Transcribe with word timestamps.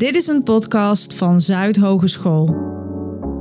Dit 0.00 0.14
is 0.14 0.26
een 0.26 0.42
podcast 0.42 1.14
van 1.14 1.40
Zuid 1.40 1.76
Hogeschool. 1.76 2.56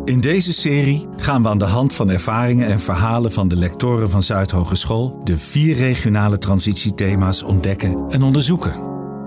In 0.05 0.21
deze 0.21 0.53
serie 0.53 1.07
gaan 1.17 1.41
we 1.43 1.49
aan 1.49 1.57
de 1.57 1.65
hand 1.65 1.93
van 1.93 2.09
ervaringen 2.09 2.67
en 2.67 2.79
verhalen 2.79 3.31
van 3.31 3.47
de 3.47 3.55
lectoren 3.55 4.09
van 4.09 4.23
Zuid 4.23 4.51
Hogeschool 4.51 5.21
de 5.23 5.37
vier 5.37 5.75
regionale 5.75 6.37
transitiethema's 6.37 7.43
ontdekken 7.43 8.05
en 8.09 8.23
onderzoeken. 8.23 8.79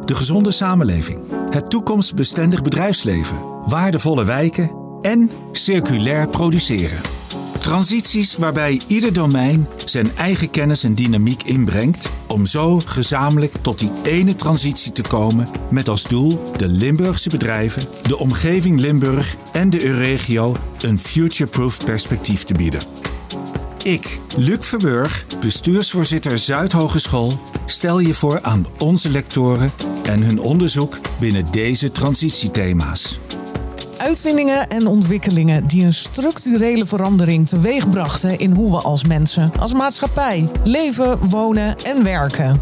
De 0.05 0.15
gezonde 0.15 0.51
samenleving, 0.51 1.21
het 1.51 1.71
toekomstbestendig 1.71 2.63
bedrijfsleven, 2.63 3.37
waardevolle 3.67 4.25
wijken 4.25 4.71
en 5.03 5.31
circulair 5.53 6.29
produceren. 6.29 7.22
Transities 7.63 8.37
waarbij 8.37 8.81
ieder 8.87 9.13
domein 9.13 9.69
zijn 9.85 10.17
eigen 10.17 10.51
kennis 10.51 10.85
en 10.85 10.95
dynamiek 10.95 11.43
inbrengt 11.43 12.11
om 12.27 12.47
zo 12.47 12.81
gezamenlijk 12.87 13.55
tot 13.61 13.79
die 13.79 13.91
ene 14.03 14.37
transitie 14.37 14.93
te 14.93 15.03
komen 15.03 15.49
met 15.71 15.89
als 15.89 16.03
doel 16.03 16.43
de 16.57 16.69
Limburgse 16.69 17.29
bedrijven, 17.29 17.83
de 18.03 18.19
omgeving 18.19 18.81
Limburg 18.81 19.37
en 19.53 19.71
de 19.71 19.85
Euregio 19.85 20.57
een 20.79 20.99
future-proof 20.99 21.85
perspectief 21.85 22.45
te 22.45 22.55
bieden. 22.55 22.83
Ik, 23.85 24.21
Luc 24.37 24.59
Verburg, 24.61 25.27
bestuursvoorzitter 25.41 26.39
Zuidhogeschool, 26.39 27.33
stel 27.67 27.99
je 27.99 28.15
voor 28.15 28.43
aan 28.43 28.67
onze 28.79 29.11
lectoren 29.11 29.73
en 30.03 30.23
hun 30.23 30.41
onderzoek 30.41 30.99
binnen 31.21 31.47
deze 31.51 31.91
transitiethema's. 31.91 33.19
Uitvindingen 34.03 34.69
en 34.69 34.87
ontwikkelingen 34.87 35.67
die 35.67 35.85
een 35.85 35.93
structurele 35.93 36.87
verandering 36.87 37.49
teweegbrachten 37.49 38.39
in 38.39 38.53
hoe 38.53 38.71
we 38.71 38.77
als 38.77 39.05
mensen, 39.05 39.53
als 39.59 39.73
maatschappij, 39.73 40.49
leven, 40.65 41.29
wonen 41.29 41.77
en 41.77 42.05
werken. 42.05 42.61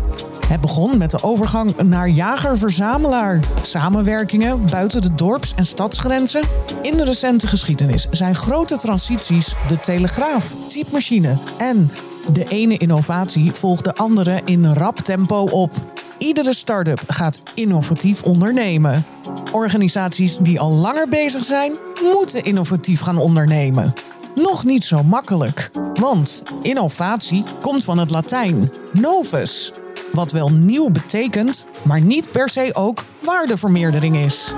Het 0.48 0.60
begon 0.60 0.98
met 0.98 1.10
de 1.10 1.22
overgang 1.22 1.82
naar 1.82 2.08
jager-verzamelaar. 2.08 3.40
Samenwerkingen 3.60 4.66
buiten 4.70 5.02
de 5.02 5.14
dorps- 5.14 5.54
en 5.54 5.66
stadsgrenzen. 5.66 6.42
In 6.82 6.96
de 6.96 7.04
recente 7.04 7.46
geschiedenis 7.46 8.06
zijn 8.10 8.34
grote 8.34 8.78
transities 8.78 9.54
de 9.66 9.80
telegraaf, 9.80 10.56
typemachine 10.66 11.38
en 11.58 11.90
de 12.32 12.44
ene 12.44 12.76
innovatie 12.76 13.52
volgt 13.52 13.84
de 13.84 13.94
andere 13.94 14.40
in 14.44 14.72
rap 14.72 14.98
tempo 14.98 15.44
op. 15.44 15.72
Iedere 16.20 16.54
start-up 16.54 17.02
gaat 17.06 17.40
innovatief 17.54 18.22
ondernemen. 18.22 19.04
Organisaties 19.52 20.36
die 20.36 20.60
al 20.60 20.70
langer 20.70 21.08
bezig 21.08 21.44
zijn, 21.44 21.72
moeten 22.14 22.44
innovatief 22.44 23.00
gaan 23.00 23.18
ondernemen. 23.18 23.92
Nog 24.34 24.64
niet 24.64 24.84
zo 24.84 25.02
makkelijk, 25.02 25.70
want 25.94 26.42
innovatie 26.62 27.44
komt 27.60 27.84
van 27.84 27.98
het 27.98 28.10
Latijn 28.10 28.70
novus, 28.92 29.72
wat 30.12 30.32
wel 30.32 30.50
nieuw 30.50 30.90
betekent, 30.90 31.66
maar 31.82 32.00
niet 32.00 32.30
per 32.30 32.48
se 32.48 32.70
ook 32.72 33.04
waardevermeerdering 33.20 34.16
is. 34.16 34.54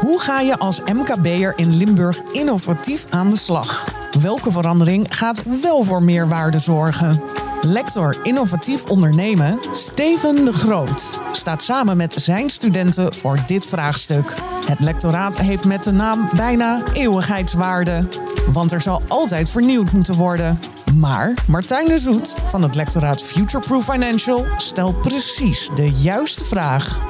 Hoe 0.00 0.20
ga 0.20 0.40
je 0.40 0.58
als 0.58 0.80
MKB'er 0.92 1.52
in 1.56 1.76
Limburg 1.76 2.18
innovatief 2.32 3.06
aan 3.10 3.30
de 3.30 3.36
slag? 3.36 3.94
Welke 4.22 4.50
verandering 4.50 5.06
gaat 5.08 5.42
wel 5.62 5.82
voor 5.82 6.02
meer 6.02 6.28
waarde 6.28 6.58
zorgen? 6.58 7.22
Lector 7.62 8.18
Innovatief 8.22 8.84
Ondernemen, 8.84 9.58
Steven 9.72 10.44
de 10.44 10.52
Groot, 10.52 11.20
staat 11.32 11.62
samen 11.62 11.96
met 11.96 12.14
zijn 12.14 12.50
studenten 12.50 13.14
voor 13.14 13.38
dit 13.46 13.66
vraagstuk. 13.66 14.34
Het 14.66 14.80
lectoraat 14.80 15.38
heeft 15.38 15.64
met 15.64 15.84
de 15.84 15.90
naam 15.90 16.28
bijna 16.36 16.82
eeuwigheidswaarde, 16.92 18.08
want 18.46 18.72
er 18.72 18.80
zal 18.80 19.02
altijd 19.08 19.50
vernieuwd 19.50 19.92
moeten 19.92 20.14
worden. 20.14 20.58
Maar 20.94 21.34
Martijn 21.46 21.88
de 21.88 21.98
Zoet 21.98 22.36
van 22.44 22.62
het 22.62 22.74
lectoraat 22.74 23.22
Futureproof 23.22 23.84
Financial 23.84 24.46
stelt 24.56 25.00
precies 25.00 25.70
de 25.74 25.90
juiste 25.90 26.44
vraag. 26.44 27.00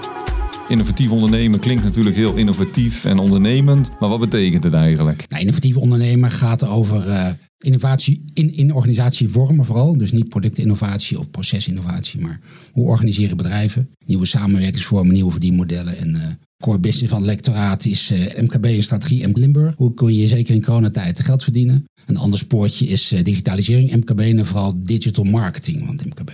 Innovatief 0.69 1.11
ondernemen 1.11 1.61
klinkt 1.61 1.85
natuurlijk 1.85 2.17
heel 2.17 2.35
innovatief 2.35 3.05
en 3.05 3.19
ondernemend. 3.19 3.91
Maar 3.99 4.09
wat 4.09 4.21
betekent 4.21 4.65
het 4.65 4.75
eigenlijk? 4.75 5.25
Nou, 5.29 5.41
innovatief 5.41 5.77
ondernemen 5.77 6.31
gaat 6.31 6.69
over 6.69 7.09
uh, 7.09 7.27
innovatie 7.61 8.25
in, 8.35 8.55
in 8.55 8.75
organisatievormen 8.75 9.65
vooral. 9.65 9.97
Dus 9.97 10.13
niet 10.13 10.29
productinnovatie 10.29 11.19
of 11.19 11.31
procesinnovatie, 11.31 12.21
maar 12.21 12.41
hoe 12.73 12.87
organiseren 12.87 13.37
bedrijven? 13.37 13.91
Nieuwe 14.07 14.27
samenwerkingsvormen, 14.27 15.15
nieuwe 15.15 15.31
verdienmodellen. 15.31 15.97
En 15.97 16.15
uh, 16.15 16.23
core 16.59 16.79
business 16.79 17.13
van 17.13 17.25
lectoraat 17.25 17.85
is 17.85 18.13
uh, 18.13 18.41
MKB 18.41 18.65
en 18.65 18.83
strategie 18.83 19.23
en 19.23 19.33
Limburg. 19.35 19.75
Hoe 19.77 19.95
kun 19.95 20.15
je 20.15 20.29
zeker 20.29 20.55
in 20.55 20.65
coronatijd 20.65 21.21
geld 21.21 21.43
verdienen? 21.43 21.85
Een 22.07 22.17
ander 22.17 22.39
spoortje 22.39 22.87
is 22.87 23.15
digitalisering 23.23 23.97
MKB 23.97 24.21
en 24.21 24.47
vooral 24.47 24.83
digital 24.83 25.25
marketing 25.25 25.83
van 25.87 25.97
het 25.97 26.05
MKB 26.05 26.31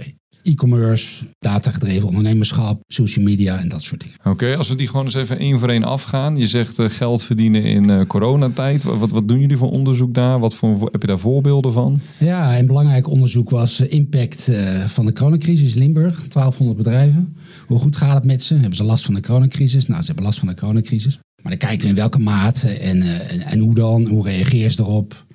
e-commerce, 0.46 1.24
datagedreven 1.38 2.08
ondernemerschap, 2.08 2.80
social 2.86 3.24
media 3.24 3.58
en 3.58 3.68
dat 3.68 3.82
soort 3.82 4.00
dingen. 4.00 4.16
Oké, 4.24 4.56
als 4.56 4.68
we 4.68 4.74
die 4.74 4.88
gewoon 4.88 5.04
eens 5.04 5.14
even 5.14 5.38
één 5.38 5.58
voor 5.58 5.68
één 5.68 5.84
afgaan. 5.84 6.36
Je 6.36 6.46
zegt 6.46 6.78
uh, 6.78 6.88
geld 6.88 7.22
verdienen 7.22 7.62
in 7.62 7.90
uh, 7.90 8.00
coronatijd. 8.06 8.82
Wat, 8.82 9.10
wat 9.10 9.28
doen 9.28 9.40
jullie 9.40 9.56
voor 9.56 9.70
onderzoek 9.70 10.14
daar? 10.14 10.38
Wat 10.38 10.54
voor, 10.54 10.88
heb 10.92 11.00
je 11.00 11.06
daar 11.06 11.18
voorbeelden 11.18 11.72
van? 11.72 12.00
Ja, 12.18 12.58
een 12.58 12.66
belangrijk 12.66 13.08
onderzoek 13.08 13.50
was 13.50 13.80
uh, 13.80 13.92
impact 13.92 14.50
van 14.86 15.06
de 15.06 15.12
coronacrisis 15.12 15.74
in 15.74 15.82
Limburg. 15.82 16.14
1200 16.14 16.76
bedrijven. 16.76 17.36
Hoe 17.66 17.78
goed 17.78 17.96
gaat 17.96 18.14
het 18.14 18.24
met 18.24 18.42
ze? 18.42 18.54
Hebben 18.54 18.76
ze 18.76 18.84
last 18.84 19.04
van 19.04 19.14
de 19.14 19.20
coronacrisis? 19.20 19.86
Nou, 19.86 20.00
ze 20.00 20.06
hebben 20.06 20.24
last 20.24 20.38
van 20.38 20.48
de 20.48 20.54
coronacrisis. 20.54 21.18
Maar 21.42 21.58
dan 21.58 21.68
kijken 21.68 21.84
we 21.84 21.88
in 21.88 22.00
welke 22.00 22.18
mate 22.18 22.68
en, 22.68 23.02
en, 23.02 23.40
en 23.40 23.58
hoe 23.58 23.74
dan? 23.74 24.06
Hoe 24.06 24.24
reageer 24.24 24.70
je 24.70 24.76
erop? 24.78 25.25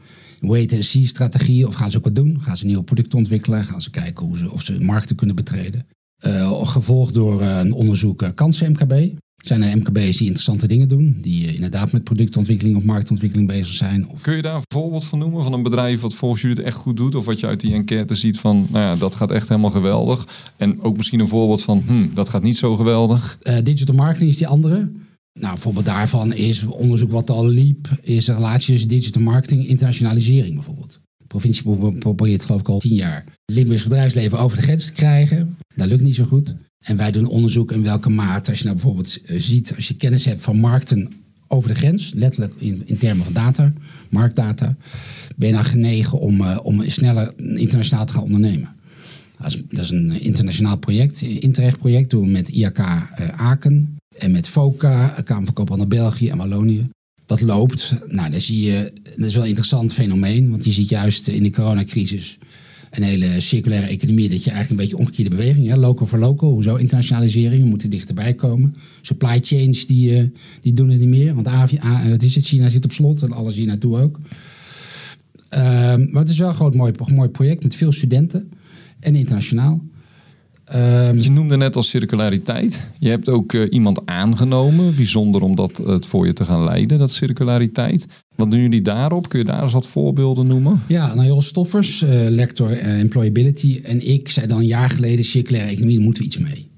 Wait-and-see-strategie? 0.42 1.68
Of 1.68 1.76
gaan 1.76 1.92
ze 1.92 1.98
ook 1.98 2.04
wat 2.04 2.16
doen? 2.16 2.42
Gaan 2.42 2.58
ze 2.58 2.66
nieuwe 2.66 2.84
producten 2.84 3.18
ontwikkelen? 3.18 3.64
Gaan 3.64 3.82
ze 3.82 3.90
kijken 3.90 4.26
hoe 4.26 4.38
ze, 4.38 4.52
of 4.52 4.64
ze 4.64 4.80
markten 4.80 5.16
kunnen 5.16 5.36
betreden? 5.36 5.86
Uh, 6.28 6.68
gevolgd 6.68 7.14
door 7.14 7.42
uh, 7.42 7.58
een 7.58 7.72
onderzoek 7.74 8.22
uh, 8.22 8.30
kansen 8.36 8.72
MKB. 8.72 9.20
Zijn 9.36 9.64
er 9.64 9.78
MKB's 9.78 10.18
die 10.18 10.28
interessante 10.28 10.68
dingen 10.68 10.88
doen? 10.88 11.18
Die 11.22 11.56
inderdaad 11.56 11.92
met 11.92 12.04
productontwikkeling 12.04 12.78
of 12.78 12.84
marktontwikkeling 12.84 13.48
bezig 13.48 13.74
zijn? 13.74 14.08
Of... 14.08 14.22
Kun 14.22 14.36
je 14.36 14.42
daar 14.42 14.56
een 14.56 14.62
voorbeeld 14.74 15.06
van 15.06 15.20
noemen? 15.20 15.44
Van 15.44 15.54
een 15.54 15.64
bedrijf 15.64 16.02
wat 16.02 16.14
volgens 16.14 16.42
jullie 16.42 16.58
het 16.58 16.66
echt 16.66 16.76
goed 16.76 16.98
doet? 16.98 17.16
Of 17.16 17.26
wat 17.26 17.40
je 17.40 17.48
uit 17.48 17.60
die 17.60 17.74
enquête 17.74 18.16
ziet 18.16 18.40
van, 18.40 18.68
nou 18.70 18.86
ja, 18.86 18.96
dat 18.96 19.16
gaat 19.16 19.32
echt 19.32 19.50
helemaal 19.50 19.70
geweldig. 19.70 20.52
En 20.58 20.82
ook 20.82 20.98
misschien 20.98 21.20
een 21.20 21.28
voorbeeld 21.28 21.62
van, 21.62 21.84
hm, 21.88 22.14
dat 22.14 22.30
gaat 22.30 22.44
niet 22.44 22.58
zo 22.58 22.76
geweldig. 22.76 23.38
digital 23.64 23.96
marketing 23.96 24.30
is 24.30 24.38
die 24.38 24.48
andere. 24.48 24.92
Nou, 25.40 25.54
een 25.54 25.60
voorbeeld 25.60 25.86
daarvan 25.86 26.34
is 26.34 26.66
onderzoek 26.66 27.12
wat 27.12 27.30
al 27.30 27.48
liep, 27.48 27.90
is 28.02 28.26
de 28.26 28.34
relatie 28.34 28.74
tussen 28.74 28.90
digital 28.90 29.22
marketing 29.22 29.62
en 29.62 29.68
internationalisering 29.68 30.56
bijvoorbeeld. 30.56 31.00
De 31.18 31.26
provincie 31.28 31.64
probeert 32.00 32.46
geloof 32.46 32.60
ik 32.60 32.70
al 32.70 32.80
tien 32.80 32.96
jaar 32.96 33.24
Limburgs 33.46 33.84
bedrijfsleven 33.84 34.40
over 34.40 34.58
de 34.58 34.64
grens 34.64 34.86
te 34.86 34.92
krijgen. 34.92 35.58
Dat 35.76 35.88
lukt 35.88 36.02
niet 36.02 36.16
zo 36.16 36.26
goed. 36.26 36.56
En 36.80 36.98
wij 36.98 37.12
doen 37.12 37.26
onderzoek 37.26 37.72
in 37.72 37.84
welke 37.84 38.10
mate, 38.10 38.50
als 38.50 38.60
je 38.60 38.66
nou 38.66 38.76
bijvoorbeeld 38.76 39.22
eh, 39.26 39.40
ziet, 39.40 39.76
als 39.76 39.88
je 39.88 39.96
kennis 39.96 40.26
hebt 40.26 40.44
van 40.44 40.60
markten 40.60 41.10
over 41.48 41.70
de 41.70 41.76
grens, 41.76 42.12
letterlijk 42.16 42.54
in, 42.58 42.98
termen 42.98 43.24
van 43.24 43.34
data, 43.34 43.74
marktdata, 44.10 44.76
ben 45.36 45.48
je 45.48 45.54
dan 45.54 45.66
genegen 45.66 46.20
om, 46.20 46.42
uh, 46.42 46.60
om 46.64 46.90
sneller 46.90 47.34
internationaal 47.38 48.06
te 48.06 48.14
gaan 48.14 48.24
ondernemen. 48.24 48.70
Dat 49.38 49.48
is, 49.48 49.62
dat 49.70 49.84
is 49.84 49.90
een 49.90 50.22
internationaal 50.22 50.78
project, 50.78 51.22
Interreg 51.22 51.78
project, 51.78 52.10
doen 52.10 52.24
we 52.24 52.30
met 52.30 52.50
IAK 52.50 52.78
uh, 52.78 53.28
Aken. 53.38 53.98
En 54.22 54.32
met 54.32 54.48
FOCA, 54.48 55.22
Kamer 55.24 55.46
van 55.46 55.54
Koophandel 55.54 55.88
België 55.88 56.30
en 56.30 56.38
Wallonië. 56.38 56.90
Dat 57.26 57.42
loopt. 57.42 57.94
Nou, 58.08 58.30
dan 58.30 58.42
zie 58.42 58.62
je, 58.62 58.94
dat 59.18 59.28
is 59.28 59.34
wel 59.34 59.42
een 59.44 59.48
interessant 59.48 59.94
fenomeen. 59.94 60.50
Want 60.50 60.66
je 60.66 60.72
ziet 60.72 60.90
juist 60.90 61.28
in 61.28 61.44
de 61.44 61.52
coronacrisis 61.52 62.38
een 62.90 63.04
hele 63.04 63.40
circulaire 63.40 63.88
economie. 63.88 64.30
Dat 64.30 64.44
je 64.44 64.52
eigenlijk 64.52 64.70
een 64.70 64.88
beetje 64.88 65.06
omgekeerde 65.06 65.36
beweging. 65.36 65.68
Hè? 65.68 65.76
Local 65.76 66.08
voor 66.08 66.20
local. 66.20 66.52
Hoezo 66.52 66.76
internationalisering? 66.76 67.64
We 67.64 67.70
moeten 67.70 67.90
dichterbij 67.90 68.34
komen. 68.34 68.76
Supply 69.02 69.40
chains 69.42 69.86
die, 69.86 70.18
uh, 70.18 70.28
die 70.60 70.74
doen 70.74 70.90
het 70.90 71.00
niet 71.00 71.10
meer. 71.10 71.36
Want 71.36 71.48
het 71.82 72.24
is 72.24 72.36
het, 72.36 72.46
China 72.46 72.70
zit 72.70 72.86
op 72.86 72.92
slot 72.92 73.22
en 73.22 73.32
alles 73.32 73.56
hier 73.56 73.68
naartoe 73.68 74.00
ook. 74.00 74.20
Uh, 75.54 75.60
maar 75.96 76.22
het 76.22 76.30
is 76.30 76.38
wel 76.38 76.50
een 76.50 76.56
groot 76.56 76.76
mooi 76.76 77.30
project 77.32 77.64
met 77.64 77.76
veel 77.76 77.92
studenten. 77.92 78.52
En 79.00 79.16
internationaal. 79.16 79.82
Um, 80.76 81.20
je 81.20 81.32
noemde 81.32 81.58
net 81.58 81.76
als 81.76 81.90
circulariteit. 81.90 82.88
Je 83.00 83.10
hebt 83.10 83.30
ook 83.30 83.54
uh, 83.54 83.68
iemand 83.70 84.06
aangenomen, 84.06 84.96
bijzonder 84.96 85.42
om 85.42 85.56
dat 85.56 85.78
het 85.78 86.06
voor 86.06 86.26
je 86.26 86.34
te 86.34 86.46
gaan 86.46 86.64
leiden, 86.64 86.98
dat 86.98 87.12
circulariteit. 87.12 88.08
Wat 88.36 88.52
doen 88.52 88.62
jullie 88.62 88.82
daarop? 88.82 89.30
Kun 89.30 89.40
je 89.40 89.46
daar 89.46 89.62
eens 89.62 89.74
wat 89.74 89.88
voorbeelden 89.88 90.48
noemen? 90.48 90.82
Ja, 90.88 91.14
nou 91.14 91.28
Jos 91.28 91.46
Stoffers, 91.48 92.04
uh, 92.04 92.10
lector 92.30 92.72
uh, 92.72 93.00
Employability 93.00 93.80
en 93.84 94.08
ik 94.08 94.30
zei 94.30 94.48
dan 94.48 94.58
een 94.58 94.66
jaar 94.66 94.90
geleden, 94.90 95.26
circulaire 95.26 95.70
economie, 95.70 95.96
daar 95.96 96.04
moeten 96.06 96.24
we 96.24 96.30
iets 96.30 96.38
mee. 96.38 96.70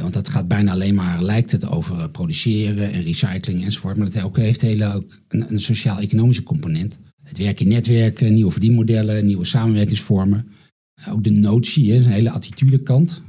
want 0.00 0.14
dat 0.14 0.28
gaat 0.28 0.48
bijna 0.48 0.72
alleen 0.72 0.94
maar, 0.94 1.22
lijkt 1.22 1.52
het, 1.52 1.68
over 1.68 2.10
produceren 2.10 2.92
en 2.92 3.02
recycling 3.02 3.64
enzovoort. 3.64 3.96
Maar 3.96 4.10
dat 4.10 4.22
ook, 4.22 4.36
heeft 4.36 4.60
hele, 4.60 4.94
ook 4.94 5.18
een, 5.28 5.44
een 5.48 5.60
sociaal-economische 5.60 6.42
component. 6.42 6.98
Het 7.22 7.38
werken 7.38 7.66
in 7.66 7.72
netwerken, 7.72 8.34
nieuwe 8.34 8.50
verdienmodellen, 8.50 9.24
nieuwe 9.24 9.44
samenwerkingsvormen. 9.44 10.46
Ook 11.10 11.24
de 11.24 11.30
notie, 11.30 11.94
een 11.94 12.02
hele 12.02 12.30
attitudekant. 12.30 13.22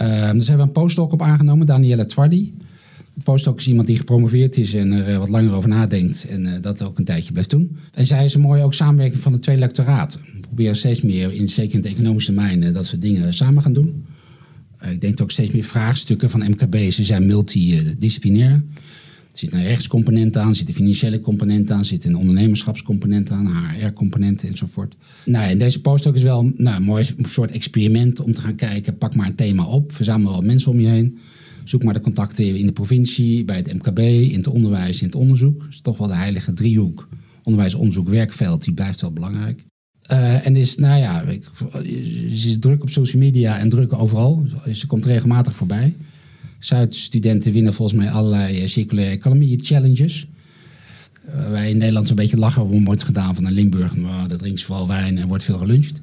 Uh, 0.00 0.06
daar 0.08 0.32
hebben 0.32 0.56
we 0.56 0.62
een 0.62 0.72
postdoc 0.72 1.12
op 1.12 1.22
aangenomen, 1.22 1.66
Danielle 1.66 2.04
Twardi. 2.04 2.54
De 3.14 3.24
postdoc 3.24 3.58
is 3.58 3.68
iemand 3.68 3.86
die 3.86 3.96
gepromoveerd 3.96 4.56
is 4.56 4.74
en 4.74 4.92
er 4.92 5.08
eh, 5.08 5.18
wat 5.18 5.28
langer 5.28 5.52
over 5.52 5.68
nadenkt 5.68 6.26
en 6.28 6.44
uh, 6.44 6.52
dat 6.60 6.82
ook 6.82 6.98
een 6.98 7.04
tijdje 7.04 7.32
blijft 7.32 7.50
doen. 7.50 7.76
En 7.94 8.06
zij 8.06 8.24
is 8.24 8.34
een 8.34 8.40
mooie 8.40 8.62
ook 8.62 8.74
samenwerking 8.74 9.22
van 9.22 9.32
de 9.32 9.38
twee 9.38 9.56
lectoraten. 9.56 10.20
We 10.20 10.40
proberen 10.40 10.76
steeds 10.76 11.00
meer, 11.00 11.32
in, 11.32 11.48
zeker 11.48 11.74
in 11.74 11.80
het 11.80 11.92
economische 11.92 12.34
domein, 12.34 12.72
dat 12.72 12.90
we 12.90 12.98
dingen 12.98 13.34
samen 13.34 13.62
gaan 13.62 13.72
doen. 13.72 14.04
Eh, 14.78 14.92
ik 14.92 15.00
denk 15.00 15.20
ook 15.20 15.30
steeds 15.30 15.52
meer 15.52 15.64
vraagstukken 15.64 16.30
van 16.30 16.50
MKB, 16.50 16.90
ze 16.90 17.04
zijn 17.04 17.26
multidisciplinair. 17.26 18.62
Zit 19.38 19.52
een 19.52 19.62
rechtscomponent 19.62 20.36
aan, 20.36 20.54
zit 20.54 20.68
een 20.68 20.74
financiële 20.74 21.20
component 21.20 21.70
aan, 21.70 21.84
zit 21.84 22.04
een 22.04 22.16
ondernemerschapscomponent 22.16 23.30
aan, 23.30 23.46
HR-componenten 23.46 24.48
enzovoort. 24.48 24.94
Nou, 25.24 25.50
en 25.50 25.58
deze 25.58 25.80
post 25.80 26.06
ook 26.06 26.14
is 26.14 26.22
wel 26.22 26.52
nou, 26.56 26.76
een 26.76 26.82
mooi 26.82 27.06
soort 27.22 27.50
experiment 27.50 28.20
om 28.20 28.32
te 28.32 28.40
gaan 28.40 28.54
kijken. 28.54 28.98
Pak 28.98 29.14
maar 29.14 29.26
een 29.26 29.34
thema 29.34 29.66
op, 29.66 29.92
verzamel 29.92 30.32
wat 30.32 30.44
mensen 30.44 30.70
om 30.70 30.80
je 30.80 30.88
heen. 30.88 31.18
Zoek 31.64 31.82
maar 31.82 31.94
de 31.94 32.00
contacten 32.00 32.56
in 32.56 32.66
de 32.66 32.72
provincie, 32.72 33.44
bij 33.44 33.56
het 33.56 33.74
MKB, 33.74 33.98
in 33.98 34.36
het 34.36 34.46
onderwijs, 34.46 35.00
in 35.00 35.06
het 35.06 35.16
onderzoek. 35.16 35.58
Dat 35.58 35.68
is 35.70 35.80
toch 35.80 35.98
wel 35.98 36.08
de 36.08 36.14
heilige 36.14 36.52
driehoek. 36.52 37.08
Onderwijs, 37.42 37.74
onderzoek, 37.74 38.08
werkveld, 38.08 38.64
die 38.64 38.74
blijft 38.74 39.00
wel 39.00 39.12
belangrijk. 39.12 39.64
Uh, 40.12 40.46
en 40.46 40.56
is, 40.56 40.76
nou 40.76 41.00
ja, 41.00 41.22
ik, 41.22 41.44
ze 42.34 42.48
is 42.48 42.58
druk 42.58 42.82
op 42.82 42.90
social 42.90 43.22
media 43.22 43.58
en 43.58 43.68
druk 43.68 43.92
overal. 43.92 44.46
Ze 44.72 44.86
komt 44.86 45.04
regelmatig 45.04 45.56
voorbij. 45.56 45.96
Zuid-studenten 46.58 47.52
winnen 47.52 47.74
volgens 47.74 47.98
mij 47.98 48.10
allerlei 48.10 48.60
eh, 48.60 48.68
circulaire 48.68 49.14
economie 49.14 49.58
challenges. 49.62 50.28
Uh, 51.28 51.50
wij 51.50 51.70
in 51.70 51.76
Nederland 51.76 52.06
zo'n 52.06 52.16
beetje 52.16 52.36
lachen 52.36 52.62
hoe 52.62 52.84
wordt 52.84 53.02
gedaan 53.02 53.34
van 53.34 53.46
een 53.46 53.52
Limburg. 53.52 53.96
Nou, 53.96 54.28
dat 54.28 54.38
drinkt 54.38 54.62
vooral 54.62 54.88
wijn 54.88 55.18
en 55.18 55.28
wordt 55.28 55.44
veel 55.44 55.58
geluncht. 55.58 56.00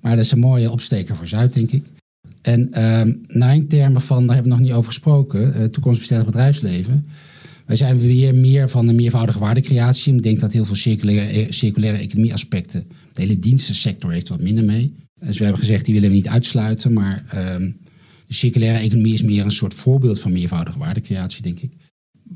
Maar 0.00 0.16
dat 0.16 0.24
is 0.24 0.30
een 0.30 0.38
mooie 0.38 0.70
opsteker 0.70 1.16
voor 1.16 1.26
Zuid, 1.26 1.52
denk 1.52 1.70
ik. 1.70 1.84
En 2.42 2.60
uh, 2.60 3.02
nou 3.26 3.54
in 3.54 3.68
termen 3.68 4.00
van, 4.00 4.26
daar 4.26 4.34
hebben 4.34 4.52
we 4.52 4.58
nog 4.58 4.66
niet 4.66 4.76
over 4.76 4.92
gesproken, 4.92 5.60
uh, 5.60 5.64
toekomstbestendig 5.64 6.26
bedrijfsleven. 6.26 7.06
Wij 7.66 7.76
zijn 7.76 7.98
weer 7.98 8.34
meer 8.34 8.68
van 8.68 8.86
de 8.86 8.92
meervoudige 8.92 9.38
waardecreatie. 9.38 10.14
Ik 10.14 10.22
denk 10.22 10.40
dat 10.40 10.52
heel 10.52 10.64
veel 10.64 10.74
circulaire, 10.74 11.52
circulaire 11.52 11.98
economie 11.98 12.32
aspecten, 12.32 12.84
de 13.12 13.20
hele 13.20 13.38
dienstensector 13.38 14.12
heeft 14.12 14.28
wat 14.28 14.40
minder 14.40 14.64
mee. 14.64 14.94
Dus 15.20 15.38
we 15.38 15.44
hebben 15.44 15.62
gezegd, 15.62 15.84
die 15.84 15.94
willen 15.94 16.08
we 16.08 16.14
niet 16.14 16.28
uitsluiten, 16.28 16.92
maar 16.92 17.24
uh, 17.34 17.68
de 18.26 18.34
circulaire 18.34 18.78
economie 18.78 19.14
is 19.14 19.22
meer 19.22 19.44
een 19.44 19.52
soort 19.52 19.74
voorbeeld 19.74 20.20
van 20.20 20.32
meervoudige 20.32 20.78
waardecreatie, 20.78 21.42
denk 21.42 21.60
ik. 21.60 21.72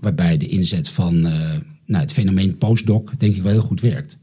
Waarbij 0.00 0.37
de 0.37 0.46
inzet 0.46 0.88
van 0.88 1.14
uh, 1.14 1.32
nou, 1.87 2.02
het 2.02 2.12
fenomeen 2.12 2.58
postdoc, 2.58 3.19
denk 3.19 3.37
ik, 3.37 3.43
wel 3.43 3.52
heel 3.52 3.61
goed 3.61 3.81
werkt. 3.81 4.19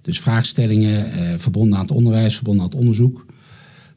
Dus 0.00 0.20
vraagstellingen 0.20 1.06
uh, 1.06 1.34
verbonden 1.38 1.78
aan 1.78 1.84
het 1.84 1.94
onderwijs, 1.94 2.34
verbonden 2.34 2.62
aan 2.62 2.70
het 2.70 2.78
onderzoek. 2.78 3.26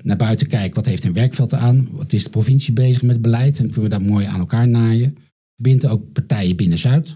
Naar 0.03 0.17
buiten 0.17 0.47
kijken, 0.47 0.75
wat 0.75 0.85
heeft 0.85 1.03
een 1.03 1.13
werkveld 1.13 1.53
aan? 1.53 1.87
Wat 1.91 2.13
is 2.13 2.23
de 2.23 2.29
provincie 2.29 2.73
bezig 2.73 3.01
met 3.01 3.21
beleid? 3.21 3.59
En 3.59 3.65
kunnen 3.65 3.83
we 3.83 3.97
dat 3.97 4.07
mooi 4.07 4.25
aan 4.25 4.39
elkaar 4.39 4.67
naaien. 4.67 5.17
Bindt 5.55 5.85
ook 5.85 6.11
partijen 6.11 6.55
binnen 6.55 6.77
Zuid. 6.77 7.15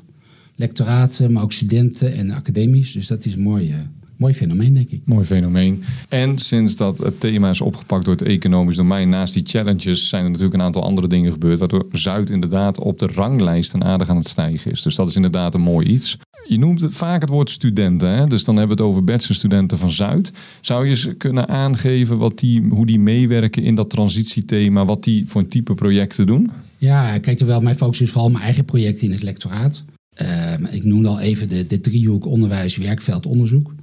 Lectoraten, 0.56 1.32
maar 1.32 1.44
ook 1.44 1.54
studenten 1.54 2.14
en 2.14 2.32
academies. 2.32 2.92
Dus 2.92 3.08
dat 3.08 3.26
is 3.26 3.36
mooi, 3.36 3.70
uh, 3.70 3.76
mooi 4.18 4.34
fenomeen, 4.34 4.74
denk 4.74 4.90
ik. 4.90 5.02
Mooi 5.06 5.26
fenomeen. 5.26 5.84
En 6.10 6.38
sinds 6.38 6.76
dat 6.76 6.98
het 6.98 7.20
thema 7.20 7.50
is 7.50 7.62
opgepakt 7.62 8.06
door 8.06 8.14
het 8.14 8.28
economisch 8.28 8.76
domein, 8.76 9.10
naast 9.10 9.34
die 9.34 9.44
challenges 9.46 10.10
zijn 10.10 10.24
er 10.24 10.30
natuurlijk 10.30 10.56
een 10.56 10.66
aantal 10.66 10.84
andere 10.84 11.08
dingen 11.08 11.32
gebeurd, 11.32 11.60
waardoor 11.60 11.86
Zuid 11.92 12.30
inderdaad 12.30 12.80
op 12.80 13.00
de 13.00 13.08
ranglijsten 13.08 13.84
aardig 13.84 14.10
aan 14.10 14.18
het 14.18 14.28
stijgen 14.28 14.72
is. 14.72 14.82
Dus 14.82 14.96
dat 14.96 15.08
is 15.08 15.16
inderdaad 15.16 15.54
een 15.54 15.62
mooi 15.62 15.88
iets. 15.88 16.18
Je 16.48 16.60
noemt 16.60 16.82
het 16.82 16.94
vaak 16.94 17.22
het 17.22 17.30
woord 17.30 17.50
studenten, 17.50 18.10
hè? 18.10 18.28
dus 18.28 18.44
dan 18.44 18.58
hebben 18.58 18.78
we 18.78 18.84
het 18.84 18.92
over 18.92 19.04
bachelorstudenten 19.04 19.78
van 19.78 19.92
Zuid. 19.92 20.32
Zou 20.62 20.88
je 20.88 20.96
ze 20.96 21.14
kunnen 21.14 21.48
aangeven 21.48 22.18
wat 22.18 22.40
die, 22.40 22.62
hoe 22.70 22.86
die 22.86 23.00
meewerken 23.00 23.64
in 23.64 23.76
dat 23.76 23.90
transitiethema, 23.90 24.86
wat 24.86 25.04
die 25.04 25.28
voor 25.28 25.42
een 25.42 25.48
type 25.48 25.74
projecten 25.74 26.26
doen? 26.26 26.52
Ja, 26.78 27.18
kijk, 27.18 27.38
terwijl 27.38 27.62
mijn 27.62 27.76
focus 27.76 28.02
is 28.02 28.12
vooral 28.12 28.30
mijn 28.30 28.44
eigen 28.44 28.66
projecten 28.66 29.06
in 29.06 29.12
het 29.12 29.24
lectoraat. 29.24 29.84
Uh, 30.22 30.54
ik 30.72 30.84
noemde 30.84 31.08
al 31.08 31.20
even 31.20 31.50
de, 31.50 31.66
de 31.68 31.80
driehoek 31.80 32.26
onderwijs, 32.26 32.78
werkveld, 32.78 33.26
onderzoek. 33.26 33.74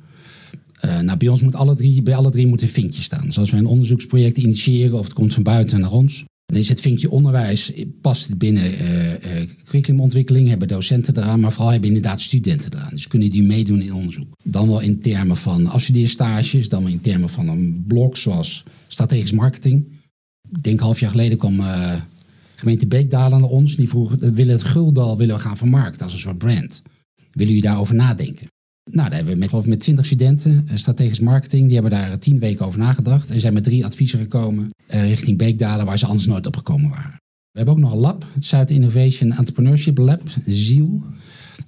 Uh, 0.85 1.01
nou, 1.01 1.19
bij 1.19 1.29
ons 1.29 1.43
moet 1.43 1.55
alle 1.55 1.77
drie, 1.77 2.03
bij 2.03 2.15
alle 2.15 2.31
drie 2.31 2.47
moet 2.47 2.63
een 2.63 2.69
vinkje 2.69 3.03
staan. 3.03 3.27
Dus 3.27 3.39
als 3.39 3.51
we 3.51 3.57
een 3.57 3.67
onderzoeksproject 3.67 4.39
initiëren 4.39 4.99
of 4.99 5.05
het 5.05 5.13
komt 5.13 5.35
van 5.35 5.43
buiten 5.43 5.81
naar 5.81 5.93
ons, 5.93 6.25
dan 6.53 6.61
is 6.61 6.69
het 6.69 6.81
vinkje 6.81 7.11
onderwijs, 7.11 7.73
past 8.01 8.39
binnen 8.39 8.73
uh, 8.73 9.11
uh, 9.11 9.17
curriculumontwikkeling, 9.65 10.49
hebben 10.49 10.69
docenten 10.69 11.17
eraan, 11.17 11.41
maar 11.41 11.53
vooral 11.53 11.71
hebben 11.71 11.89
inderdaad 11.89 12.21
studenten 12.21 12.73
eraan. 12.75 12.91
Dus 12.91 13.07
kunnen 13.07 13.31
die 13.31 13.43
meedoen 13.43 13.81
in 13.81 13.95
onderzoek. 13.95 14.35
Dan 14.45 14.69
wel 14.69 14.81
in 14.81 15.01
termen 15.01 15.37
van 15.37 15.67
afstudeerstages, 15.67 16.69
dan 16.69 16.83
wel 16.83 16.93
in 16.93 17.01
termen 17.01 17.29
van 17.29 17.49
een 17.49 17.85
blok 17.87 18.17
zoals 18.17 18.65
strategisch 18.89 19.33
marketing. 19.33 19.85
Ik 20.51 20.63
denk 20.63 20.81
half 20.81 21.01
jaar 21.01 21.11
geleden 21.11 21.39
kwam 21.39 21.61
uh, 21.61 21.95
gemeente 22.55 22.87
Beekdalen 22.87 23.41
naar 23.41 23.49
ons. 23.49 23.77
Die 23.77 23.89
vroeg, 23.89 24.15
willen 24.19 24.53
het 24.53 24.63
Guldal 24.63 25.17
willen 25.17 25.37
we 25.37 25.43
gaan 25.43 25.57
vermarkten 25.57 26.03
als 26.03 26.13
een 26.13 26.19
soort 26.19 26.39
brand. 26.39 26.83
Willen 27.31 27.55
jullie 27.55 27.69
daarover 27.69 27.95
nadenken? 27.95 28.52
Nou, 28.91 29.09
daar 29.09 29.17
hebben 29.17 29.33
we 29.33 29.39
met, 29.39 29.49
geloof 29.49 29.67
met 29.67 29.81
20 29.81 30.07
studenten, 30.07 30.67
uh, 30.71 30.77
strategisch 30.77 31.21
marketing, 31.21 31.65
die 31.65 31.73
hebben 31.73 31.91
daar 31.91 32.19
tien 32.19 32.39
weken 32.39 32.67
over 32.67 32.79
nagedacht. 32.79 33.31
En 33.31 33.41
zijn 33.41 33.53
met 33.53 33.65
drie 33.65 33.85
adviezen 33.85 34.19
gekomen 34.19 34.69
uh, 34.95 35.09
richting 35.09 35.39
Beekdalen, 35.39 35.87
waar 35.87 35.99
ze 35.99 36.07
anders 36.07 36.27
nooit 36.27 36.47
op 36.47 36.57
gekomen 36.57 36.91
waren. 36.91 37.21
We 37.51 37.59
hebben 37.59 37.75
ook 37.75 37.81
nog 37.81 37.93
een 37.93 37.99
lab, 37.99 38.27
het 38.35 38.47
Zuid 38.47 38.71
Innovation 38.71 39.33
Entrepreneurship 39.33 39.99
Lab, 39.99 40.23
ZIEL. 40.47 41.03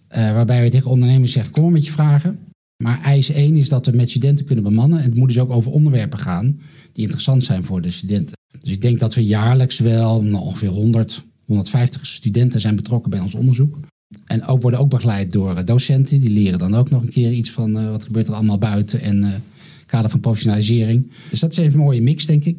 Waarbij 0.08 0.62
we 0.62 0.68
tegen 0.68 0.90
ondernemers 0.90 1.32
zeggen, 1.32 1.52
kom 1.52 1.72
met 1.72 1.84
je 1.84 1.92
vragen. 1.92 2.38
Maar 2.82 3.02
eis 3.02 3.30
1 3.30 3.56
is 3.56 3.68
dat 3.68 3.86
we 3.86 3.92
met 3.92 4.10
studenten 4.10 4.44
kunnen 4.44 4.64
bemannen. 4.64 4.98
En 4.98 5.04
het 5.04 5.14
moet 5.14 5.28
dus 5.28 5.38
ook 5.38 5.50
over 5.50 5.72
onderwerpen 5.72 6.18
gaan 6.18 6.60
die 6.92 7.02
interessant 7.02 7.44
zijn 7.44 7.64
voor 7.64 7.80
de 7.80 7.90
studenten. 7.90 8.36
Dus 8.60 8.72
ik 8.72 8.82
denk 8.82 8.98
dat 9.00 9.14
we 9.14 9.24
jaarlijks 9.24 9.78
wel 9.78 10.22
nou, 10.22 10.44
ongeveer 10.44 10.68
100, 10.68 11.24
150 11.44 12.06
studenten 12.06 12.60
zijn 12.60 12.76
betrokken 12.76 13.10
bij 13.10 13.20
ons 13.20 13.34
onderzoek. 13.34 13.78
En 14.26 14.46
ook 14.46 14.62
worden 14.62 14.80
ook 14.80 14.88
begeleid 14.88 15.32
door 15.32 15.64
docenten. 15.64 16.20
Die 16.20 16.30
leren 16.30 16.58
dan 16.58 16.74
ook 16.74 16.90
nog 16.90 17.02
een 17.02 17.08
keer 17.08 17.32
iets 17.32 17.50
van 17.50 17.78
uh, 17.78 17.90
wat 17.90 18.04
gebeurt 18.04 18.28
er 18.28 18.34
allemaal 18.34 18.58
buiten 18.58 19.00
en 19.00 19.22
uh, 19.22 19.28
kader 19.86 20.10
van 20.10 20.20
professionalisering. 20.20 21.10
Dus 21.30 21.40
dat 21.40 21.52
is 21.52 21.58
even 21.58 21.72
een 21.72 21.78
mooie 21.78 22.02
mix, 22.02 22.26
denk 22.26 22.44
ik. 22.44 22.58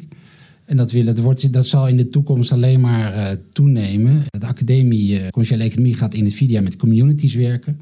En 0.64 0.76
dat, 0.76 0.92
willen, 0.92 1.14
dat, 1.14 1.24
wordt, 1.24 1.52
dat 1.52 1.66
zal 1.66 1.88
in 1.88 1.96
de 1.96 2.08
toekomst 2.08 2.52
alleen 2.52 2.80
maar 2.80 3.14
uh, 3.14 3.26
toenemen. 3.52 4.22
De 4.38 4.46
academie 4.46 5.30
commerciële 5.30 5.64
economie 5.64 5.94
gaat 5.94 6.14
in 6.14 6.24
het 6.24 6.34
VIDIA 6.34 6.60
met 6.60 6.76
communities 6.76 7.34
werken. 7.34 7.78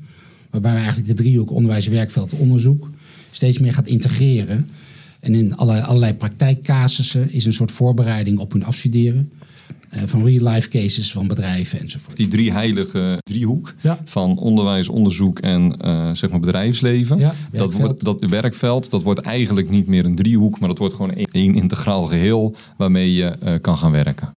Waarbij 0.50 0.72
we 0.72 0.78
eigenlijk 0.78 1.08
de 1.08 1.22
driehoek 1.22 1.50
onderwijs, 1.50 1.86
werkveld, 1.86 2.32
onderzoek 2.32 2.88
steeds 3.30 3.58
meer 3.58 3.74
gaat 3.74 3.86
integreren. 3.86 4.66
En 5.20 5.34
in 5.34 5.56
allerlei, 5.56 5.86
allerlei 5.86 6.14
praktijkcasussen 6.14 7.32
is 7.32 7.44
een 7.44 7.52
soort 7.52 7.70
voorbereiding 7.70 8.38
op 8.38 8.52
hun 8.52 8.64
afstuderen. 8.64 9.30
Uh, 9.96 10.02
van 10.06 10.24
real-life 10.24 10.68
cases 10.68 11.12
van 11.12 11.26
bedrijven 11.26 11.80
enzovoort. 11.80 12.16
Die 12.16 12.28
drie 12.28 12.52
heilige 12.52 13.18
driehoek 13.22 13.74
ja. 13.80 13.98
van 14.04 14.38
onderwijs, 14.38 14.88
onderzoek 14.88 15.38
en 15.38 15.76
uh, 15.84 16.10
zeg 16.12 16.30
maar 16.30 16.40
bedrijfsleven. 16.40 17.18
Ja, 17.18 17.34
dat, 17.52 17.72
wordt, 17.72 18.04
dat 18.04 18.24
werkveld, 18.28 18.90
dat 18.90 19.02
wordt 19.02 19.20
eigenlijk 19.20 19.70
niet 19.70 19.86
meer 19.86 20.04
een 20.04 20.14
driehoek, 20.14 20.58
maar 20.58 20.68
dat 20.68 20.78
wordt 20.78 20.94
gewoon 20.94 21.14
één 21.14 21.54
integraal 21.54 22.06
geheel 22.06 22.54
waarmee 22.76 23.14
je 23.14 23.32
uh, 23.44 23.54
kan 23.60 23.78
gaan 23.78 23.90
werken. 23.90 24.32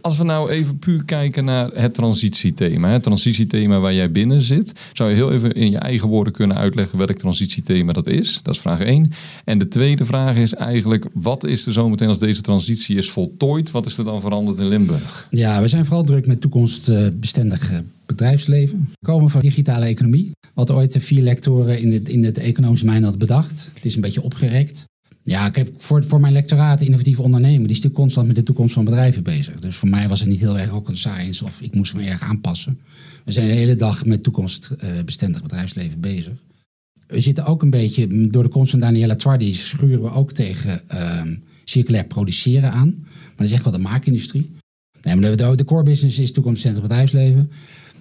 Als 0.00 0.18
we 0.18 0.24
nou 0.24 0.50
even 0.50 0.78
puur 0.78 1.04
kijken 1.04 1.44
naar 1.44 1.70
het 1.74 1.94
transitiethema, 1.94 2.88
het 2.88 3.02
transitiethema 3.02 3.78
waar 3.78 3.94
jij 3.94 4.10
binnen 4.10 4.40
zit, 4.40 4.72
zou 4.92 5.10
je 5.10 5.16
heel 5.16 5.32
even 5.32 5.52
in 5.52 5.70
je 5.70 5.78
eigen 5.78 6.08
woorden 6.08 6.32
kunnen 6.32 6.56
uitleggen 6.56 6.98
welk 6.98 7.12
transitiethema 7.12 7.92
dat 7.92 8.06
is? 8.06 8.42
Dat 8.42 8.54
is 8.54 8.60
vraag 8.60 8.80
1. 8.80 9.12
En 9.44 9.58
de 9.58 9.68
tweede 9.68 10.04
vraag 10.04 10.36
is 10.36 10.54
eigenlijk, 10.54 11.06
wat 11.14 11.44
is 11.44 11.66
er 11.66 11.72
zometeen 11.72 12.08
als 12.08 12.18
deze 12.18 12.40
transitie 12.40 12.96
is 12.96 13.10
voltooid? 13.10 13.70
Wat 13.70 13.86
is 13.86 13.98
er 13.98 14.04
dan 14.04 14.20
veranderd 14.20 14.58
in 14.58 14.68
Limburg? 14.68 15.28
Ja, 15.30 15.60
we 15.60 15.68
zijn 15.68 15.84
vooral 15.84 16.04
druk 16.04 16.26
met 16.26 16.40
toekomstbestendig 16.40 17.72
bedrijfsleven. 18.06 18.88
We 18.90 19.06
komen 19.06 19.30
van 19.30 19.40
digitale 19.40 19.86
economie, 19.86 20.30
wat 20.54 20.70
ooit 20.70 20.92
de 20.92 21.00
vier 21.00 21.22
lectoren 21.22 21.80
in 21.80 21.92
het, 21.92 22.08
in 22.08 22.24
het 22.24 22.56
domein 22.56 23.02
hadden 23.02 23.18
bedacht. 23.18 23.70
Het 23.74 23.84
is 23.84 23.94
een 23.94 24.00
beetje 24.00 24.22
opgerekt. 24.22 24.84
Ja, 25.26 25.50
kijk, 25.50 25.70
voor, 25.76 26.04
voor 26.04 26.20
mijn 26.20 26.32
lectoraat 26.32 26.80
innovatieve 26.80 27.22
ondernemen, 27.22 27.58
die 27.58 27.70
is 27.70 27.76
natuurlijk 27.76 27.94
constant 27.94 28.26
met 28.26 28.36
de 28.36 28.42
toekomst 28.42 28.74
van 28.74 28.84
bedrijven 28.84 29.22
bezig. 29.22 29.60
Dus 29.60 29.76
voor 29.76 29.88
mij 29.88 30.08
was 30.08 30.20
het 30.20 30.28
niet 30.28 30.40
heel 30.40 30.58
erg 30.58 30.70
rocket 30.70 30.98
science 30.98 31.44
of 31.44 31.60
ik 31.60 31.74
moest 31.74 31.94
me 31.94 32.02
erg 32.02 32.22
aanpassen. 32.22 32.78
We 33.24 33.32
zijn 33.32 33.46
de 33.48 33.54
hele 33.54 33.74
dag 33.74 34.04
met 34.04 34.22
toekomstbestendig 34.22 35.42
bedrijfsleven 35.42 36.00
bezig. 36.00 36.32
We 37.06 37.20
zitten 37.20 37.46
ook 37.46 37.62
een 37.62 37.70
beetje, 37.70 38.28
door 38.28 38.42
de 38.42 38.48
komst 38.48 38.70
van 38.70 38.80
Daniela 38.80 39.14
Twardi 39.14 39.54
schuren 39.54 40.02
we 40.02 40.10
ook 40.10 40.32
tegen 40.32 40.80
uh, 40.94 41.20
circulair 41.64 42.04
produceren 42.04 42.72
aan. 42.72 42.94
Maar 42.98 43.36
dat 43.36 43.46
is 43.46 43.52
echt 43.52 43.64
wel 43.64 43.72
de 43.72 43.78
maakindustrie. 43.78 44.50
Nee, 45.02 45.16
maar 45.16 45.36
de, 45.36 45.54
de 45.54 45.64
core 45.64 45.82
business 45.82 46.18
is 46.18 46.32
toekomstbestendig 46.32 46.82
bedrijfsleven. 46.82 47.50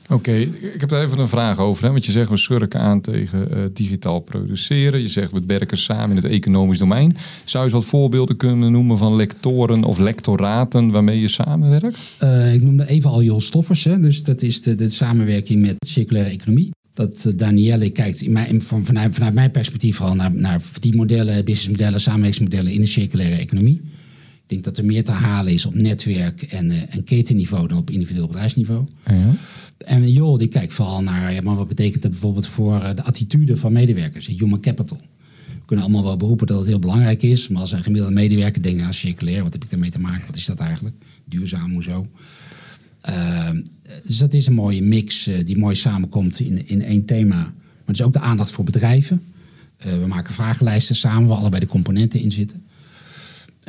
Oké, 0.10 0.32
ik 0.32 0.80
heb 0.80 0.90
daar 0.90 1.04
even 1.04 1.20
een 1.20 1.28
vraag 1.28 1.60
over. 1.60 1.84
Hè? 1.84 1.92
Want 1.92 2.06
je 2.06 2.12
zegt 2.12 2.30
we 2.30 2.38
schurken 2.38 2.80
aan 2.80 3.02
tegen 3.02 3.48
uh, 3.52 3.64
digitaal 3.74 4.20
produceren. 4.20 5.02
Je 5.02 5.08
zegt 5.08 5.32
we 5.32 5.42
werken 5.48 5.78
samen 5.78 6.10
in 6.10 6.16
het 6.16 6.32
economisch 6.32 6.78
domein. 6.78 7.16
Zou 7.46 7.66
je 7.66 7.72
wat 7.72 7.86
voorbeelden 7.86 8.38
kunnen 8.38 8.72
noemen 8.72 8.98
van 8.98 9.16
lectoren 9.16 9.84
of 9.84 9.98
lectoraten 9.98 10.92
waarmee 10.92 11.20
je 11.20 11.28
samenwerkt? 11.28 12.06
Uh, 12.24 12.54
ik 12.54 12.64
noemde 12.64 12.88
even 12.88 13.10
al 13.10 13.24
Jos 13.24 13.46
Stoffers. 13.46 13.84
Hè? 13.84 14.00
Dus 14.00 14.24
dat 14.24 14.42
is 14.42 14.62
de, 14.62 14.90
samenwerking 14.90 15.62
met 15.62 15.76
circulaire 15.80 16.30
economie. 16.30 16.72
Dat 16.94 17.24
uh, 17.28 17.34
Danielle 17.36 17.90
kijkt 17.90 18.22
in 18.22 18.32
mijn, 18.32 18.62
van, 18.62 18.84
vanuit, 18.84 19.14
vanuit 19.14 19.34
mijn 19.34 19.52
perspectief 19.52 19.96
vooral 19.96 20.16
naar, 20.16 20.32
naar 20.34 20.62
verdienmodellen, 20.62 21.46
businessmodellen, 21.46 22.02
samenwerkingsmodellen 22.02 22.72
in 22.72 22.82
de 22.82 22.88
circulaire 22.88 23.36
economie. 23.36 23.82
Denk 24.54 24.66
dat 24.66 24.78
er 24.78 24.86
meer 24.86 25.04
te 25.04 25.12
halen 25.12 25.54
is 25.54 25.66
op 25.66 25.74
netwerk 25.74 26.42
en, 26.42 26.90
en 26.90 27.04
ketenniveau 27.04 27.68
dan 27.68 27.78
op 27.78 27.90
individueel 27.90 28.28
bedrijfsniveau. 28.28 28.86
Ja. 29.06 29.36
En 29.78 30.12
joh, 30.12 30.40
die 30.40 30.48
kijkt 30.48 30.74
vooral 30.74 31.04
naar, 31.04 31.34
ja, 31.34 31.42
maar 31.42 31.56
wat 31.56 31.68
betekent 31.68 32.02
dat 32.02 32.12
bijvoorbeeld 32.12 32.48
voor 32.48 32.80
de 32.96 33.04
attitude 33.04 33.58
van 33.58 33.72
medewerkers, 33.72 34.28
human 34.28 34.60
capital. 34.60 35.02
We 35.48 35.66
kunnen 35.66 35.86
allemaal 35.86 36.04
wel 36.04 36.18
beroepen 36.18 36.48
dat 36.48 36.58
het 36.58 36.68
heel 36.68 36.80
belangrijk 36.80 37.24
is. 37.24 37.48
Maar 37.48 37.62
als 37.62 37.72
een 37.72 37.84
gemiddelde 37.84 38.14
medewerker 38.14 38.62
denkt, 38.62 38.82
nou 38.82 38.94
circulair, 38.94 39.44
wat 39.44 39.54
heb 39.54 39.64
ik 39.64 39.70
daarmee 39.70 39.90
te 39.90 40.00
maken? 40.00 40.28
Wat 40.28 40.36
is 40.36 40.46
dat 40.46 40.60
eigenlijk? 40.60 40.96
Duurzaam, 41.26 41.72
hoezo? 41.74 42.08
Uh, 43.10 43.50
dus 44.06 44.18
dat 44.18 44.34
is 44.34 44.48
een 44.48 44.54
mooie 44.54 44.82
mix 44.82 45.28
uh, 45.28 45.36
die 45.44 45.58
mooi 45.58 45.76
samenkomt 45.76 46.40
in, 46.40 46.68
in 46.68 46.82
één 46.82 47.06
thema. 47.06 47.36
Maar 47.36 47.54
het 47.86 48.00
is 48.00 48.06
ook 48.06 48.14
de 48.14 48.20
aandacht 48.20 48.52
voor 48.52 48.64
bedrijven. 48.64 49.22
Uh, 49.86 49.94
we 49.94 50.08
maken 50.08 50.34
vragenlijsten 50.34 50.96
samen 50.96 51.28
waar 51.28 51.38
allebei 51.38 51.62
de 51.62 51.68
componenten 51.68 52.20
in 52.20 52.32
zitten. 52.32 52.64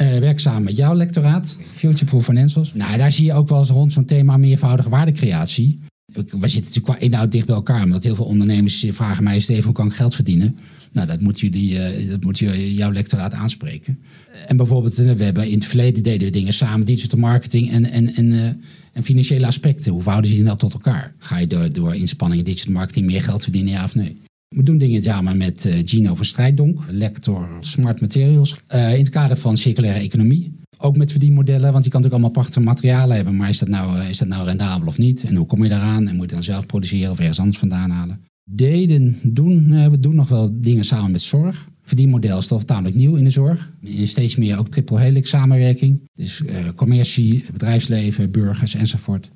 Uh, 0.01 0.19
werk 0.19 0.41
samen 0.41 0.63
met 0.63 0.77
jouw 0.77 0.95
lectoraat, 0.95 1.57
Future 1.75 2.05
Proof 2.05 2.25
Financials. 2.25 2.75
Nou, 2.75 2.99
daar 2.99 3.13
zie 3.13 3.25
je 3.25 3.33
ook 3.33 3.49
wel 3.49 3.59
eens 3.59 3.69
rond 3.69 3.93
zo'n 3.93 4.05
thema 4.05 4.37
meervoudige 4.37 4.89
waardecreatie. 4.89 5.79
We 6.13 6.23
zitten 6.25 6.41
natuurlijk 6.41 6.85
qua 6.85 6.99
inhoud 6.99 7.33
dicht 7.33 7.47
bij 7.47 7.55
elkaar, 7.55 7.83
omdat 7.83 8.05
heel 8.05 8.15
veel 8.15 8.25
ondernemers 8.25 8.85
vragen 8.89 9.25
mij, 9.25 9.41
Steven, 9.41 9.65
hoe 9.65 9.73
kan 9.73 9.87
ik 9.87 9.93
geld 9.93 10.15
verdienen? 10.15 10.57
Nou, 10.93 11.07
dat 11.07 11.21
moet, 11.21 11.41
jullie, 11.41 11.73
uh, 11.73 12.11
dat 12.11 12.25
moet 12.25 12.39
jouw 12.39 12.93
lectoraat 12.93 13.33
aanspreken. 13.33 13.99
En 14.47 14.57
bijvoorbeeld, 14.57 14.95
we 14.95 15.25
hebben 15.25 15.49
in 15.49 15.55
het 15.55 15.67
verleden 15.67 16.03
deden 16.03 16.27
we 16.27 16.33
dingen 16.33 16.53
samen, 16.53 16.87
digital 16.87 17.19
marketing 17.19 17.71
en, 17.71 17.91
en, 17.91 18.15
en, 18.15 18.61
en 18.93 19.03
financiële 19.03 19.47
aspecten. 19.47 19.93
Hoe 19.93 20.03
verhouden 20.03 20.31
ze 20.31 20.37
die 20.37 20.47
nou 20.47 20.59
tot 20.59 20.73
elkaar? 20.73 21.15
Ga 21.19 21.39
je 21.39 21.47
door, 21.47 21.73
door 21.73 21.95
inspanningen 21.95 22.45
digital 22.45 22.73
marketing 22.73 23.07
meer 23.07 23.23
geld 23.23 23.43
verdienen, 23.43 23.73
ja 23.73 23.85
of 23.85 23.95
nee? 23.95 24.17
We 24.49 24.63
doen 24.63 24.79
dingen 24.79 25.03
samen 25.03 25.37
met 25.37 25.65
uh, 25.65 25.75
Gino 25.85 26.15
van 26.15 26.25
Strijdonk, 26.25 26.81
lector 26.89 27.49
Smart 27.61 28.01
Materials, 28.01 28.57
uh, 28.75 28.93
in 28.93 28.99
het 28.99 29.09
kader 29.09 29.37
van 29.37 29.57
circulaire 29.57 30.01
economie. 30.01 30.53
Ook 30.79 30.97
met 30.97 31.11
verdienmodellen, 31.11 31.73
want 31.73 31.85
je 31.85 31.91
kan 31.91 32.01
natuurlijk 32.01 32.13
allemaal 32.13 32.31
prachtige 32.31 32.61
materialen 32.61 33.17
hebben, 33.17 33.37
maar 33.37 33.49
is 33.49 33.59
dat, 33.59 33.69
nou, 33.69 34.01
is 34.01 34.19
dat 34.19 34.29
nou 34.29 34.45
rendabel 34.45 34.87
of 34.87 34.99
niet? 34.99 35.25
En 35.25 35.35
hoe 35.35 35.47
kom 35.47 35.63
je 35.63 35.69
daaraan? 35.69 36.09
En 36.09 36.17
moet 36.17 36.31
je 36.31 36.35
dan 36.35 36.45
zelf 36.45 36.67
produceren 36.67 37.11
of 37.11 37.19
ergens 37.19 37.39
anders 37.39 37.59
vandaan 37.59 37.91
halen? 37.91 38.21
Deden, 38.51 39.19
doen, 39.23 39.91
we 39.91 40.01
doen 40.01 40.15
nog 40.15 40.29
wel 40.29 40.51
dingen 40.53 40.85
samen 40.85 41.11
met 41.11 41.21
zorg. 41.21 41.69
Verdienmodel 41.83 42.39
is 42.39 42.47
toch 42.47 42.65
tamelijk 42.65 42.97
nieuw 42.97 43.15
in 43.15 43.25
de 43.25 43.31
zorg. 43.31 43.73
Steeds 44.05 44.37
meer 44.37 44.59
ook 44.59 44.69
triple 44.69 45.01
helix 45.01 45.31
samenwerking. 45.31 46.03
Dus 46.15 46.43
commercie, 46.75 47.45
bedrijfsleven, 47.53 48.31
burgers 48.31 48.75
enzovoort. 48.75 49.31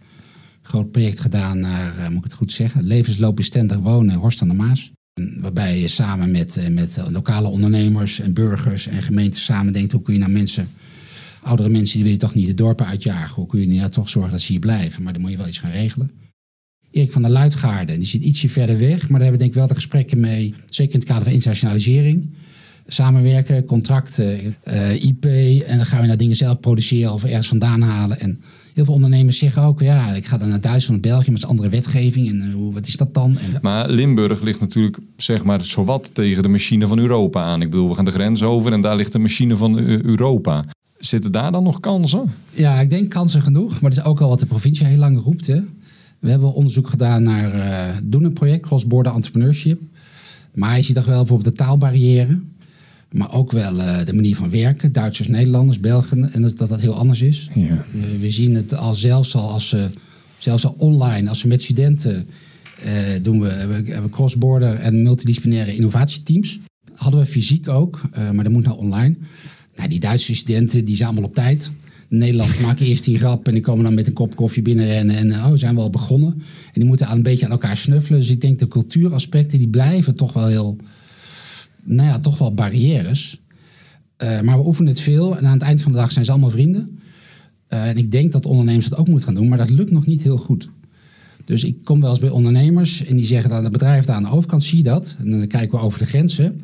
Groot 0.62 0.90
project 0.90 1.20
gedaan 1.20 1.60
naar, 1.60 2.08
moet 2.08 2.18
ik 2.18 2.24
het 2.24 2.34
goed 2.34 2.52
zeggen, 2.52 2.84
levensloopbestendig 2.84 3.76
wonen, 3.76 4.14
Horst 4.14 4.42
aan 4.42 4.48
de 4.48 4.54
Maas. 4.54 4.90
Waarbij 5.40 5.80
je 5.80 5.88
samen 5.88 6.30
met, 6.30 6.68
met 6.70 7.02
lokale 7.10 7.48
ondernemers 7.48 8.20
en 8.20 8.32
burgers 8.32 8.86
en 8.86 9.02
gemeenten 9.02 9.40
samen 9.40 9.72
denkt... 9.72 9.92
hoe 9.92 10.02
kun 10.02 10.12
je 10.12 10.18
nou 10.18 10.32
mensen, 10.32 10.68
oudere 11.42 11.68
mensen, 11.68 11.94
die 11.94 12.02
wil 12.02 12.12
je 12.12 12.18
toch 12.18 12.34
niet 12.34 12.46
de 12.46 12.54
dorpen 12.54 12.86
uitjagen. 12.86 13.34
Hoe 13.34 13.46
kun 13.46 13.60
je 13.60 13.78
nou 13.78 13.90
toch 13.90 14.08
zorgen 14.08 14.32
dat 14.32 14.40
ze 14.40 14.52
hier 14.52 14.60
blijven? 14.60 15.02
Maar 15.02 15.12
dan 15.12 15.22
moet 15.22 15.30
je 15.30 15.36
wel 15.36 15.46
iets 15.46 15.58
gaan 15.58 15.70
regelen. 15.70 16.10
Erik 16.90 17.12
van 17.12 17.22
der 17.22 17.30
Luitgaarden, 17.30 17.98
die 17.98 18.08
zit 18.08 18.22
ietsje 18.22 18.48
verder 18.48 18.78
weg. 18.78 19.08
Maar 19.08 19.20
daar 19.20 19.28
hebben 19.28 19.30
we 19.30 19.36
denk 19.36 19.50
ik 19.50 19.54
wel 19.54 19.66
de 19.66 19.74
gesprekken 19.74 20.20
mee. 20.20 20.54
Zeker 20.66 20.94
in 20.94 21.00
het 21.00 21.08
kader 21.08 21.24
van 21.24 21.32
internationalisering. 21.32 22.30
Samenwerken, 22.86 23.64
contracten, 23.64 24.56
uh, 24.68 25.04
IP. 25.04 25.24
En 25.66 25.76
dan 25.76 25.86
gaan 25.86 26.00
we 26.00 26.06
naar 26.06 26.16
dingen 26.16 26.36
zelf 26.36 26.60
produceren 26.60 27.12
of 27.12 27.24
ergens 27.24 27.48
vandaan 27.48 27.82
halen. 27.82 28.20
En 28.20 28.40
heel 28.74 28.84
veel 28.84 28.94
ondernemers 28.94 29.38
zeggen 29.38 29.62
ook, 29.62 29.80
ja, 29.80 30.12
ik 30.12 30.24
ga 30.24 30.38
dan 30.38 30.48
naar 30.48 30.60
Duitsland, 30.60 31.00
België, 31.00 31.30
met 31.30 31.42
een 31.42 31.48
andere 31.48 31.68
wetgeving. 31.68 32.28
En 32.28 32.42
uh, 32.42 32.74
wat 32.74 32.86
is 32.86 32.96
dat 32.96 33.14
dan? 33.14 33.38
En, 33.38 33.58
maar 33.62 33.90
Limburg 33.90 34.42
ligt 34.42 34.60
natuurlijk, 34.60 34.98
zeg 35.16 35.44
maar, 35.44 35.64
zowat 35.64 36.14
tegen 36.14 36.42
de 36.42 36.48
machine 36.48 36.86
van 36.86 36.98
Europa 36.98 37.42
aan. 37.42 37.62
Ik 37.62 37.70
bedoel, 37.70 37.88
we 37.88 37.94
gaan 37.94 38.04
de 38.04 38.10
grens 38.10 38.42
over 38.42 38.72
en 38.72 38.80
daar 38.80 38.96
ligt 38.96 39.12
de 39.12 39.18
machine 39.18 39.56
van 39.56 39.78
Europa. 39.78 40.64
Zitten 40.98 41.32
daar 41.32 41.52
dan 41.52 41.62
nog 41.62 41.80
kansen? 41.80 42.32
Ja, 42.54 42.80
ik 42.80 42.90
denk 42.90 43.10
kansen 43.10 43.42
genoeg. 43.42 43.80
Maar 43.80 43.90
het 43.90 43.98
is 43.98 44.04
ook 44.04 44.20
al 44.20 44.28
wat 44.28 44.40
de 44.40 44.46
provincie 44.46 44.86
heel 44.86 44.98
lang 44.98 45.22
roept. 45.22 45.46
Hè. 45.46 45.60
We 46.18 46.30
hebben 46.30 46.52
onderzoek 46.52 46.88
gedaan 46.88 47.22
naar 47.22 47.54
uh, 47.54 47.96
doen 48.04 48.24
een 48.24 48.32
project, 48.32 48.66
cross-border 48.66 49.12
entrepreneurship. 49.12 49.80
Maar 50.54 50.76
je 50.76 50.82
ziet 50.82 50.94
toch 50.94 51.04
wel 51.04 51.18
bijvoorbeeld 51.18 51.56
de 51.56 51.64
taalbarrière. 51.64 52.40
Maar 53.12 53.34
ook 53.34 53.52
wel 53.52 53.76
uh, 53.76 54.04
de 54.04 54.14
manier 54.14 54.36
van 54.36 54.50
werken. 54.50 54.92
Duitsers, 54.92 55.28
Nederlanders, 55.28 55.80
Belgen. 55.80 56.32
En 56.32 56.42
dat 56.42 56.56
dat, 56.56 56.68
dat 56.68 56.80
heel 56.80 56.94
anders 56.94 57.20
is. 57.20 57.50
Ja. 57.54 57.62
Uh, 57.62 58.20
we 58.20 58.30
zien 58.30 58.54
het 58.54 58.74
al 58.74 58.94
zelfs 58.94 59.34
al 59.34 59.50
als 59.50 59.72
uh, 59.72 59.84
zelfs 60.38 60.64
al 60.66 60.74
online, 60.78 61.28
als 61.28 61.42
we 61.42 61.48
met 61.48 61.62
studenten 61.62 62.26
doen 63.22 63.40
we, 63.40 63.66
we, 63.66 64.00
we 64.00 64.08
cross-border 64.08 64.74
en 64.74 65.02
multidisciplinaire 65.02 65.74
innovatieteams. 65.74 66.58
Hadden 66.94 67.20
we 67.20 67.26
fysiek 67.26 67.68
ook, 67.68 68.00
maar 68.34 68.44
dat 68.44 68.52
moet 68.52 68.64
nou 68.64 68.78
online. 68.78 69.16
Nou, 69.76 69.88
die 69.88 70.00
Duitse 70.00 70.34
studenten 70.34 70.84
die 70.84 70.96
zijn 70.96 71.08
allemaal 71.08 71.28
op 71.28 71.34
tijd. 71.34 71.70
De 72.08 72.16
Nederlanders 72.16 72.58
maken 72.66 72.86
eerst 72.86 73.04
die 73.04 73.18
grap 73.18 73.46
en 73.46 73.52
die 73.52 73.62
komen 73.62 73.84
dan 73.84 73.94
met 73.94 74.06
een 74.06 74.12
kop 74.12 74.36
koffie 74.36 74.62
binnenrennen 74.62 75.16
en 75.16 75.32
oh, 75.32 75.52
zijn 75.54 75.74
we 75.74 75.80
al 75.80 75.90
begonnen. 75.90 76.32
En 76.32 76.72
die 76.72 76.84
moeten 76.84 77.06
aan 77.06 77.16
een 77.16 77.22
beetje 77.22 77.44
aan 77.44 77.50
elkaar 77.50 77.76
snuffelen. 77.76 78.20
Dus 78.20 78.30
ik 78.30 78.40
denk 78.40 78.58
de 78.58 78.68
cultuuraspecten 78.68 79.58
die 79.58 79.68
blijven 79.68 80.14
toch 80.14 80.32
wel 80.32 80.46
heel 80.46 80.76
nou 81.84 82.08
ja, 82.08 82.18
toch 82.18 82.38
wel 82.38 82.54
barrières. 82.54 83.40
Uh, 84.22 84.40
maar 84.40 84.58
we 84.58 84.66
oefenen 84.66 84.92
het 84.92 85.00
veel 85.00 85.36
en 85.36 85.46
aan 85.46 85.52
het 85.52 85.62
eind 85.62 85.82
van 85.82 85.92
de 85.92 85.98
dag 85.98 86.12
zijn 86.12 86.24
ze 86.24 86.30
allemaal 86.30 86.50
vrienden. 86.50 86.98
Uh, 87.68 87.88
en 87.88 87.96
ik 87.96 88.12
denk 88.12 88.32
dat 88.32 88.46
ondernemers 88.46 88.88
dat 88.88 88.98
ook 88.98 89.08
moeten 89.08 89.26
gaan 89.26 89.36
doen, 89.36 89.48
maar 89.48 89.58
dat 89.58 89.70
lukt 89.70 89.90
nog 89.90 90.06
niet 90.06 90.22
heel 90.22 90.36
goed. 90.36 90.68
Dus 91.44 91.64
ik 91.64 91.84
kom 91.84 92.00
wel 92.00 92.10
eens 92.10 92.18
bij 92.18 92.28
ondernemers 92.28 93.04
en 93.04 93.16
die 93.16 93.26
zeggen 93.26 93.50
dan: 93.50 93.62
het 93.62 93.72
bedrijf 93.72 94.04
daar 94.04 94.16
aan 94.16 94.22
de 94.22 94.30
overkant, 94.30 94.62
zie 94.62 94.76
je 94.76 94.82
dat? 94.82 95.16
En 95.18 95.30
dan 95.30 95.46
kijken 95.46 95.78
we 95.78 95.84
over 95.84 95.98
de 95.98 96.06
grenzen. 96.06 96.60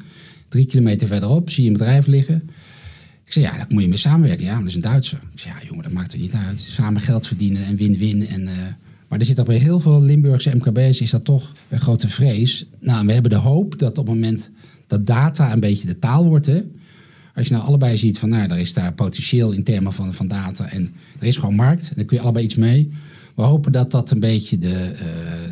Drie 0.49 0.67
kilometer 0.67 1.09
verderop 1.09 1.51
zie 1.51 1.65
je 1.65 1.71
een 1.71 1.77
bedrijf 1.77 2.07
liggen. 2.07 2.43
Ik 3.25 3.33
zeg, 3.33 3.43
ja, 3.45 3.57
daar 3.57 3.67
moet 3.69 3.83
je 3.83 3.89
mee 3.89 3.99
samenwerken. 3.99 4.45
Ja, 4.45 4.51
maar 4.53 4.61
dat 4.61 4.69
is 4.69 4.75
een 4.75 4.81
Duitser. 4.81 5.19
Ik 5.33 5.41
zeg, 5.41 5.61
ja, 5.61 5.67
jongen, 5.69 5.83
dat 5.83 5.93
maakt 5.93 6.13
er 6.13 6.19
niet 6.19 6.33
uit. 6.33 6.61
Samen 6.61 7.01
geld 7.01 7.27
verdienen 7.27 7.65
en 7.65 7.77
win-win. 7.77 8.29
En, 8.29 8.41
uh, 8.41 8.49
maar 9.09 9.19
er 9.19 9.25
zit 9.25 9.41
ook 9.41 9.47
bij 9.47 9.57
heel 9.57 9.81
veel 9.81 10.03
Limburgse 10.03 10.57
MKB's 10.57 11.01
is 11.01 11.11
dat 11.11 11.25
toch 11.25 11.53
een 11.69 11.81
grote 11.81 12.09
vrees. 12.09 12.67
Nou, 12.81 13.07
we 13.07 13.13
hebben 13.13 13.31
de 13.31 13.37
hoop 13.37 13.79
dat 13.79 13.99
op 13.99 14.07
het 14.07 14.15
moment 14.15 14.51
dat 14.87 15.07
data 15.07 15.53
een 15.53 15.61
beetje 15.61 15.87
de 15.87 15.99
taal 15.99 16.25
wordt. 16.25 16.47
Hè? 16.47 16.63
Als 17.35 17.49
je 17.49 17.55
nou 17.55 17.67
allebei 17.67 17.97
ziet 17.97 18.19
van, 18.19 18.29
nou, 18.29 18.51
er 18.51 18.59
is 18.59 18.73
daar 18.73 18.93
potentieel 18.93 19.53
in 19.53 19.63
termen 19.63 19.93
van, 19.93 20.15
van 20.15 20.29
data 20.29 20.71
en 20.71 20.93
er 21.19 21.27
is 21.27 21.37
gewoon 21.37 21.55
markt. 21.55 21.89
En 21.89 21.95
dan 21.97 22.05
kun 22.05 22.17
je 22.17 22.23
allebei 22.23 22.45
iets 22.45 22.55
mee. 22.55 22.91
We 23.35 23.43
hopen 23.43 23.73
dat 23.73 23.91
dat 23.91 24.11
een 24.11 24.21
beetje 24.21 24.59
de, 24.59 24.93
uh, 24.93 24.99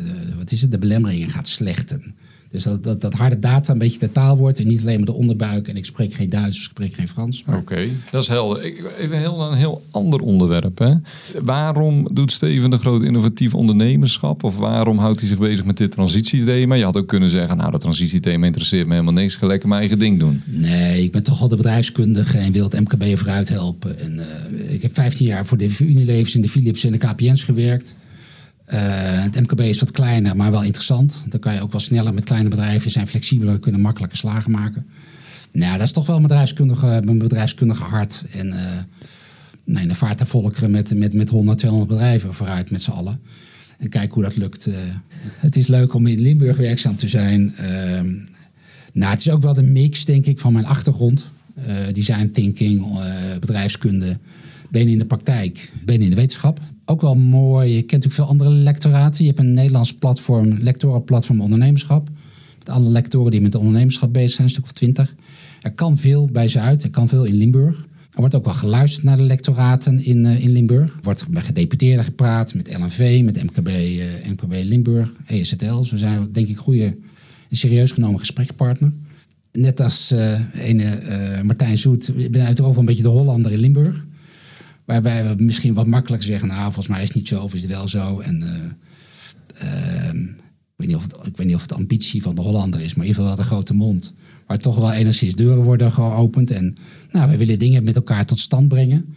de 0.05 0.35
wat 0.37 0.51
is 0.51 0.61
het, 0.61 0.71
de 0.71 0.77
belemmeringen 0.77 1.29
gaat 1.29 1.47
slechten. 1.47 2.15
Dus 2.53 2.63
dat, 2.63 2.83
dat, 2.83 3.01
dat 3.01 3.13
harde 3.13 3.39
data 3.39 3.73
een 3.73 3.77
beetje 3.77 3.99
de 3.99 4.11
taal 4.11 4.37
wordt 4.37 4.59
en 4.59 4.67
niet 4.67 4.81
alleen 4.81 4.97
maar 4.97 5.05
de 5.05 5.13
onderbuik. 5.13 5.67
En 5.67 5.77
ik 5.77 5.85
spreek 5.85 6.13
geen 6.13 6.29
Duits, 6.29 6.57
ik 6.57 6.63
spreek 6.63 6.93
geen 6.93 7.07
Frans. 7.07 7.43
Oké, 7.47 7.57
okay, 7.57 7.91
dat 8.11 8.21
is 8.21 8.27
helder. 8.27 8.61
Even 8.99 9.17
heel, 9.17 9.41
een 9.41 9.57
heel 9.57 9.83
ander 9.91 10.19
onderwerp. 10.19 10.77
Hè? 10.77 10.93
Waarom 11.41 12.07
doet 12.11 12.31
Steven 12.31 12.69
de 12.69 12.77
groot 12.77 13.01
innovatief 13.01 13.55
ondernemerschap? 13.55 14.43
Of 14.43 14.57
waarom 14.57 14.97
houdt 14.97 15.19
hij 15.19 15.29
zich 15.29 15.37
bezig 15.37 15.65
met 15.65 15.77
dit 15.77 15.91
transitiethema? 15.91 16.75
Je 16.75 16.83
had 16.83 16.97
ook 16.97 17.07
kunnen 17.07 17.29
zeggen, 17.29 17.57
nou 17.57 17.71
dat 17.71 17.81
transitiethema 17.81 18.45
interesseert 18.45 18.85
me 18.85 18.91
helemaal 18.91 19.13
niks. 19.13 19.35
Ga 19.35 19.47
lekker 19.47 19.67
mijn 19.67 19.79
eigen 19.79 19.99
ding 19.99 20.19
doen. 20.19 20.41
Nee, 20.45 21.03
ik 21.03 21.11
ben 21.11 21.23
toch 21.23 21.41
al 21.41 21.47
de 21.47 21.55
bedrijfskundige 21.55 22.37
en 22.37 22.51
wil 22.51 22.63
het 22.63 22.79
MKB 22.79 23.17
vooruit 23.17 23.49
helpen. 23.49 23.99
En, 23.99 24.13
uh, 24.13 24.73
ik 24.73 24.81
heb 24.81 24.93
15 24.93 25.25
jaar 25.25 25.45
voor 25.45 25.57
de 25.57 25.75
Unilevers 25.79 26.35
en 26.35 26.41
de 26.41 26.49
Philips 26.49 26.83
en 26.83 26.91
de 26.91 26.97
KPN's 26.97 27.43
gewerkt. 27.43 27.95
Uh, 28.73 28.79
het 29.23 29.39
MKB 29.41 29.59
is 29.59 29.79
wat 29.79 29.91
kleiner, 29.91 30.35
maar 30.35 30.51
wel 30.51 30.63
interessant. 30.63 31.23
Dan 31.25 31.39
kan 31.39 31.53
je 31.53 31.61
ook 31.61 31.71
wel 31.71 31.81
sneller 31.81 32.13
met 32.13 32.23
kleine 32.23 32.49
bedrijven 32.49 32.91
zijn 32.91 33.07
flexibeler, 33.07 33.59
kunnen 33.59 33.81
makkelijker 33.81 34.17
slagen 34.17 34.51
maken. 34.51 34.85
Nou, 35.51 35.77
dat 35.77 35.85
is 35.85 35.91
toch 35.91 36.05
wel 36.05 36.15
een 36.15 36.21
bedrijfskundige, 36.21 37.01
een 37.05 37.17
bedrijfskundige 37.17 37.83
hart. 37.83 38.25
En 38.31 38.47
uh, 38.47 38.55
nee, 39.63 39.87
dan 39.87 39.95
vaart 39.95 40.19
de 40.19 40.25
volkeren 40.25 40.71
met, 40.71 40.95
met, 40.95 41.13
met 41.13 41.29
100, 41.29 41.57
200 41.57 41.91
bedrijven 41.91 42.33
vooruit 42.33 42.71
met 42.71 42.81
z'n 42.81 42.91
allen. 42.91 43.19
En 43.77 43.89
kijk 43.89 44.11
hoe 44.11 44.23
dat 44.23 44.35
lukt. 44.35 44.67
Uh, 44.67 44.75
het 45.37 45.55
is 45.55 45.67
leuk 45.67 45.93
om 45.93 46.07
in 46.07 46.19
Limburg 46.19 46.57
werkzaam 46.57 46.95
te 46.95 47.07
zijn. 47.07 47.53
nou, 48.93 49.11
het 49.11 49.19
is 49.19 49.29
ook 49.29 49.41
wel 49.41 49.53
de 49.53 49.63
mix, 49.63 50.05
denk 50.05 50.25
ik, 50.25 50.39
van 50.39 50.53
mijn 50.53 50.65
achtergrond. 50.65 51.29
design 51.91 52.29
thinking, 52.33 52.85
bedrijfskunde. 53.39 54.17
Ben 54.73 54.87
in 54.87 54.99
de 54.99 55.05
praktijk, 55.05 55.71
ben 55.85 56.01
in 56.01 56.09
de 56.09 56.15
wetenschap 56.15 56.59
ook 56.85 57.01
wel 57.01 57.15
mooi. 57.15 57.69
Je 57.69 57.83
kent 57.83 57.91
natuurlijk 57.91 58.13
veel 58.13 58.25
andere 58.25 58.49
lectoraten. 58.49 59.23
Je 59.23 59.29
hebt 59.29 59.41
een 59.41 59.53
Nederlands 59.53 59.93
platform, 59.93 60.57
lectorenplatform 60.59 61.41
ondernemerschap. 61.41 62.09
Met 62.59 62.69
alle 62.69 62.89
lectoren 62.89 63.31
die 63.31 63.41
met 63.41 63.55
ondernemerschap 63.55 64.13
bezig 64.13 64.31
zijn, 64.31 64.43
een 64.43 64.53
stuk 64.53 64.63
of 64.63 64.71
twintig. 64.71 65.15
Er 65.61 65.71
kan 65.71 65.97
veel 65.97 66.25
bij 66.25 66.47
Zuid, 66.47 66.83
er 66.83 66.89
kan 66.89 67.07
veel 67.07 67.23
in 67.23 67.33
Limburg. 67.33 67.75
Er 68.11 68.19
wordt 68.19 68.35
ook 68.35 68.45
wel 68.45 68.53
geluisterd 68.53 69.03
naar 69.03 69.17
de 69.17 69.23
lectoraten 69.23 70.05
in, 70.05 70.25
uh, 70.25 70.43
in 70.43 70.51
Limburg. 70.51 70.89
Er 70.89 70.99
wordt 71.01 71.27
met 71.29 71.43
gedeputeerden 71.43 72.03
gepraat, 72.03 72.53
met 72.53 72.77
LNV, 72.77 73.21
met 73.23 73.43
MKB, 73.43 73.67
uh, 73.67 74.05
MKB 74.29 74.63
Limburg, 74.63 75.11
ESTL. 75.25 75.85
we 75.89 75.97
zijn 75.97 76.27
denk 76.31 76.47
ik 76.47 76.57
goede, 76.57 76.97
een 77.49 77.57
serieus 77.57 77.91
genomen 77.91 78.19
gesprekspartner. 78.19 78.91
Net 79.51 79.79
als 79.79 80.11
uh, 80.11 80.39
ene 80.53 80.99
Martijn 81.43 81.77
Zoet, 81.77 82.11
ik 82.17 82.31
ben 82.31 82.45
uiteraard 82.45 82.77
een 82.77 82.85
beetje 82.85 83.03
de 83.03 83.09
Hollander 83.09 83.51
in 83.51 83.59
Limburg. 83.59 84.05
Waarbij 84.85 85.35
we 85.35 85.43
misschien 85.43 85.73
wat 85.73 85.87
makkelijker 85.87 86.27
zeggen, 86.27 86.47
nou, 86.47 86.63
volgens 86.63 86.87
mij 86.87 87.01
is 87.01 87.07
het 87.07 87.17
niet 87.17 87.27
zo 87.27 87.41
of 87.41 87.53
is 87.53 87.61
het 87.61 87.71
wel 87.71 87.87
zo. 87.87 88.19
En 88.19 88.41
uh, 88.41 89.63
uh, 89.63 90.13
ik, 90.13 90.75
weet 90.75 90.87
niet 90.87 90.95
of 90.95 91.03
het, 91.03 91.27
ik 91.27 91.37
weet 91.37 91.47
niet 91.47 91.55
of 91.55 91.61
het 91.61 91.73
ambitie 91.73 92.21
van 92.21 92.35
de 92.35 92.41
Hollander 92.41 92.81
is, 92.81 92.93
maar 92.93 93.05
in 93.05 93.11
ieder 93.11 93.23
geval 93.23 93.37
wel 93.37 93.45
de 93.45 93.51
grote 93.51 93.73
mond. 93.73 94.13
Waar 94.47 94.57
toch 94.57 94.75
wel 94.75 94.91
enigszins 94.91 95.35
deuren 95.35 95.63
worden 95.63 95.91
geopend. 95.91 96.51
En 96.51 96.73
nou, 97.11 97.29
we 97.29 97.37
willen 97.37 97.59
dingen 97.59 97.83
met 97.83 97.95
elkaar 97.95 98.25
tot 98.25 98.39
stand 98.39 98.67
brengen. 98.67 99.13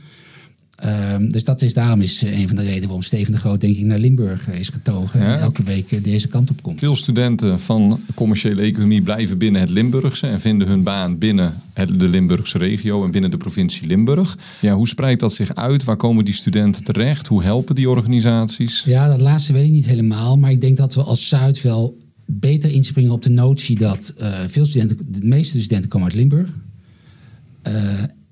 Ehm, 0.77 1.29
dus 1.29 1.45
dat 1.45 1.63
is, 1.63 1.75
daarom 1.75 2.01
is 2.01 2.23
eh, 2.23 2.41
een 2.41 2.47
van 2.47 2.57
de 2.57 2.63
redenen 2.63 2.83
waarom 2.83 3.03
Steven 3.03 3.33
de 3.33 3.39
Groot 3.39 3.61
denk 3.61 3.77
ik 3.77 3.85
naar 3.85 3.99
Limburg 3.99 4.49
eh, 4.49 4.59
is 4.59 4.69
getogen. 4.69 5.21
Ja. 5.21 5.35
En 5.35 5.41
elke 5.41 5.63
week 5.63 5.93
eh, 5.93 6.03
deze 6.03 6.29
kant 6.29 6.51
op 6.51 6.63
komt. 6.63 6.79
Veel 6.79 6.97
studenten 6.97 7.61
van 7.61 8.01
commerciële 8.15 8.63
economie 8.63 9.03
blijven 9.03 9.39
binnen 9.39 9.61
het 9.61 9.71
Limburgse 9.71 10.27
en 10.27 10.41
vinden 10.41 10.69
hun 10.69 10.83
baan 10.83 11.19
binnen 11.19 11.55
het, 11.73 12.01
de 12.01 12.09
Limburgse 12.09 12.59
regio 12.59 13.05
en 13.05 13.11
binnen 13.11 13.31
de 13.31 13.37
provincie 13.37 13.87
Limburg. 13.87 14.39
Ja, 14.61 14.75
hoe 14.75 14.89
spreidt 14.89 15.21
dat 15.21 15.33
zich 15.33 15.55
uit? 15.55 15.85
Waar 15.85 15.97
komen 15.97 16.25
die 16.25 16.35
studenten 16.35 16.85
terecht? 16.85 17.27
Hoe 17.27 17.43
helpen 17.43 17.75
die 17.75 17.91
organisaties? 17.91 18.83
Ja, 18.85 19.09
dat 19.09 19.21
laatste 19.21 19.53
weet 19.53 19.67
ik 19.67 19.73
niet 19.73 19.87
helemaal. 19.87 20.37
Maar 20.39 20.51
ik 20.51 20.61
denk 20.61 20.77
dat 20.77 20.95
we 20.95 21.03
als 21.03 21.29
Zuid 21.29 21.63
wel 21.63 21.97
beter 22.27 22.73
inspringen 22.73 23.11
op 23.11 23.23
de 23.23 23.31
notie 23.31 23.79
dat 23.79 24.15
veel 24.47 24.67
studenten, 24.67 24.99
de 25.09 25.27
meeste 25.27 25.61
studenten 25.61 25.89
komen 25.89 26.09
uit 26.09 26.17
Limburg. 26.17 26.51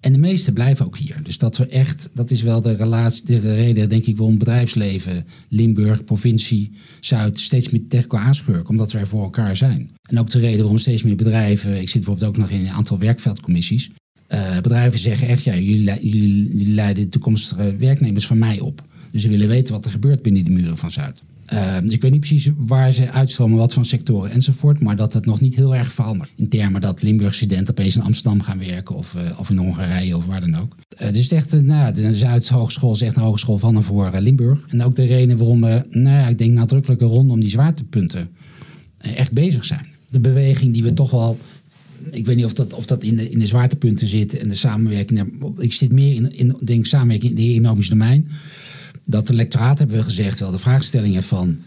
En 0.05 0.13
de 0.13 0.19
meeste 0.19 0.53
blijven 0.53 0.87
ook 0.87 0.97
hier. 0.97 1.21
Dus 1.23 1.39
dat 1.39 1.57
we 1.57 1.67
echt, 1.67 2.11
dat 2.15 2.31
is 2.31 2.43
wel 2.43 2.63
de 2.63 2.77
relatie, 2.77 3.25
de 3.25 3.55
reden 3.55 3.89
denk 3.89 4.05
ik 4.05 4.17
waarom 4.17 4.39
bedrijfsleven, 4.39 5.25
Limburg, 5.49 6.05
provincie, 6.05 6.73
Zuid 7.01 7.39
steeds 7.39 7.71
meer 7.71 7.81
elkaar 7.89 8.21
aanschurken. 8.21 8.69
Omdat 8.69 8.93
we 8.93 8.99
er 8.99 9.07
voor 9.07 9.23
elkaar 9.23 9.57
zijn. 9.57 9.91
En 10.03 10.19
ook 10.19 10.31
de 10.31 10.39
reden 10.39 10.59
waarom 10.59 10.79
steeds 10.79 11.03
meer 11.03 11.17
bedrijven, 11.17 11.81
ik 11.81 11.89
zit 11.89 12.05
bijvoorbeeld 12.05 12.29
ook 12.29 12.37
nog 12.37 12.51
in 12.51 12.61
een 12.61 12.73
aantal 12.73 12.99
werkveldcommissies. 12.99 13.91
eh, 14.27 14.61
bedrijven 14.61 14.99
zeggen 14.99 15.29
echt, 15.29 15.45
ja, 15.45 15.55
jullie, 15.55 15.85
jullie, 16.01 16.49
jullie 16.49 16.75
leiden 16.75 17.05
de 17.05 17.11
toekomstige 17.11 17.77
werknemers 17.77 18.27
van 18.27 18.39
mij 18.39 18.61
op. 18.61 18.83
Dus 19.11 19.23
ze 19.23 19.29
willen 19.29 19.49
weten 19.49 19.75
wat 19.75 19.85
er 19.85 19.91
gebeurt 19.91 20.23
binnen 20.23 20.45
de 20.45 20.51
muren 20.51 20.79
van 20.79 20.93
Zuid. 20.93 21.23
Eh, 21.47 21.77
dus 21.83 21.93
ik 21.93 22.01
weet 22.01 22.11
niet 22.11 22.21
precies 22.21 22.51
waar 22.57 22.93
ze 22.93 23.11
uitstromen, 23.11 23.59
wat 23.59 23.73
van 23.73 23.85
sectoren 23.85 24.31
enzovoort. 24.31 24.81
Maar 24.81 24.97
dat 24.97 25.13
het 25.13 25.27
nog 25.27 25.41
niet 25.41 25.55
heel 25.55 25.75
erg 25.75 25.93
verandert. 25.93 26.31
In 26.37 26.49
termen 26.49 26.81
dat 26.81 27.03
Limburg 27.03 27.35
studenten 27.35 27.71
opeens 27.71 27.97
in 27.97 28.03
Amsterdam 28.03 28.43
gaan 28.43 28.59
werken. 28.59 28.95
Of, 28.95 29.15
eh, 29.15 29.39
of 29.39 29.51
in 29.51 29.57
Hongarije 29.57 30.17
of 30.17 30.27
waar 30.27 30.41
dan 30.41 30.57
ook. 30.57 30.77
Eh, 30.97 31.13
dus 31.13 31.31
echt, 31.31 31.55
eh, 31.55 31.61
nou, 31.61 31.93
de 31.95 32.17
Zuidhogeschool 32.17 32.93
is 32.93 33.01
echt 33.01 33.17
een 33.17 33.23
hogeschool 33.23 33.59
van 33.59 33.77
en 33.77 33.83
voor 33.83 34.11
Limburg. 34.21 34.67
En 34.69 34.83
ook 34.83 34.97
de 34.97 35.05
reden 35.05 35.37
waarom 35.37 35.61
we, 35.61 35.85
nou 35.91 36.31
ik 36.31 36.39
denk 36.39 36.53
nadrukkelijke 36.53 37.05
rondom 37.05 37.41
die 37.41 37.51
zwaartepunten 37.51 38.29
echt 38.99 39.33
bezig 39.33 39.65
zijn. 39.65 39.87
De 40.09 40.21
beweging 40.21 40.73
die 40.73 40.83
we 40.83 40.93
toch 40.93 41.11
wel 41.11 41.39
ik 42.11 42.27
weet 42.27 42.37
niet 42.37 42.45
of 42.45 42.53
dat, 42.53 42.73
of 42.73 42.87
dat 42.87 43.03
in, 43.03 43.17
de, 43.17 43.31
in 43.31 43.39
de 43.39 43.47
zwaartepunten 43.47 44.09
zit 44.09 44.39
en 44.39 44.49
de 44.49 44.55
samenwerking. 44.55 45.39
Nou, 45.39 45.55
Ik 45.59 45.73
zit 45.73 45.93
meer 45.93 46.15
in, 46.15 46.37
in 46.37 46.57
denk, 46.65 46.87
samenwerking 46.87 47.39
in 47.39 47.47
het 47.47 47.57
economisch 47.57 47.89
domein. 47.89 48.29
Dat 49.07 49.27
de 49.27 49.35
lectoraat 49.35 49.79
hebben 49.79 49.97
we 49.97 50.03
gezegd, 50.03 50.39
wel 50.41 50.51
de 50.51 50.59
vraagstellingen 50.59 51.23
van 51.23 51.59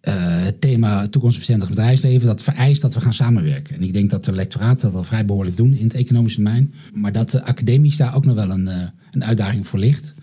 eh, 0.00 0.14
het 0.44 0.60
thema 0.60 1.08
toekomstbestendig 1.08 1.68
bedrijfsleven, 1.68 2.26
dat 2.26 2.42
vereist 2.42 2.80
dat 2.80 2.94
we 2.94 3.00
gaan 3.00 3.12
samenwerken. 3.12 3.74
En 3.74 3.82
ik 3.82 3.92
denk 3.92 4.10
dat 4.10 4.24
de 4.24 4.32
lectoraat 4.32 4.80
dat 4.80 4.94
al 4.94 5.04
vrij 5.04 5.24
behoorlijk 5.24 5.56
doen 5.56 5.74
in 5.74 5.84
het 5.84 5.94
economisch 5.94 6.36
domein. 6.36 6.72
Maar 6.94 7.12
dat 7.12 7.30
de 7.30 7.44
academisch 7.44 7.96
daar 7.96 8.14
ook 8.14 8.24
nog 8.24 8.34
wel 8.34 8.50
een, 8.50 8.68
eh, 8.68 8.86
een 9.10 9.24
uitdaging 9.24 9.66
voor 9.66 9.78
ligt. 9.78 10.14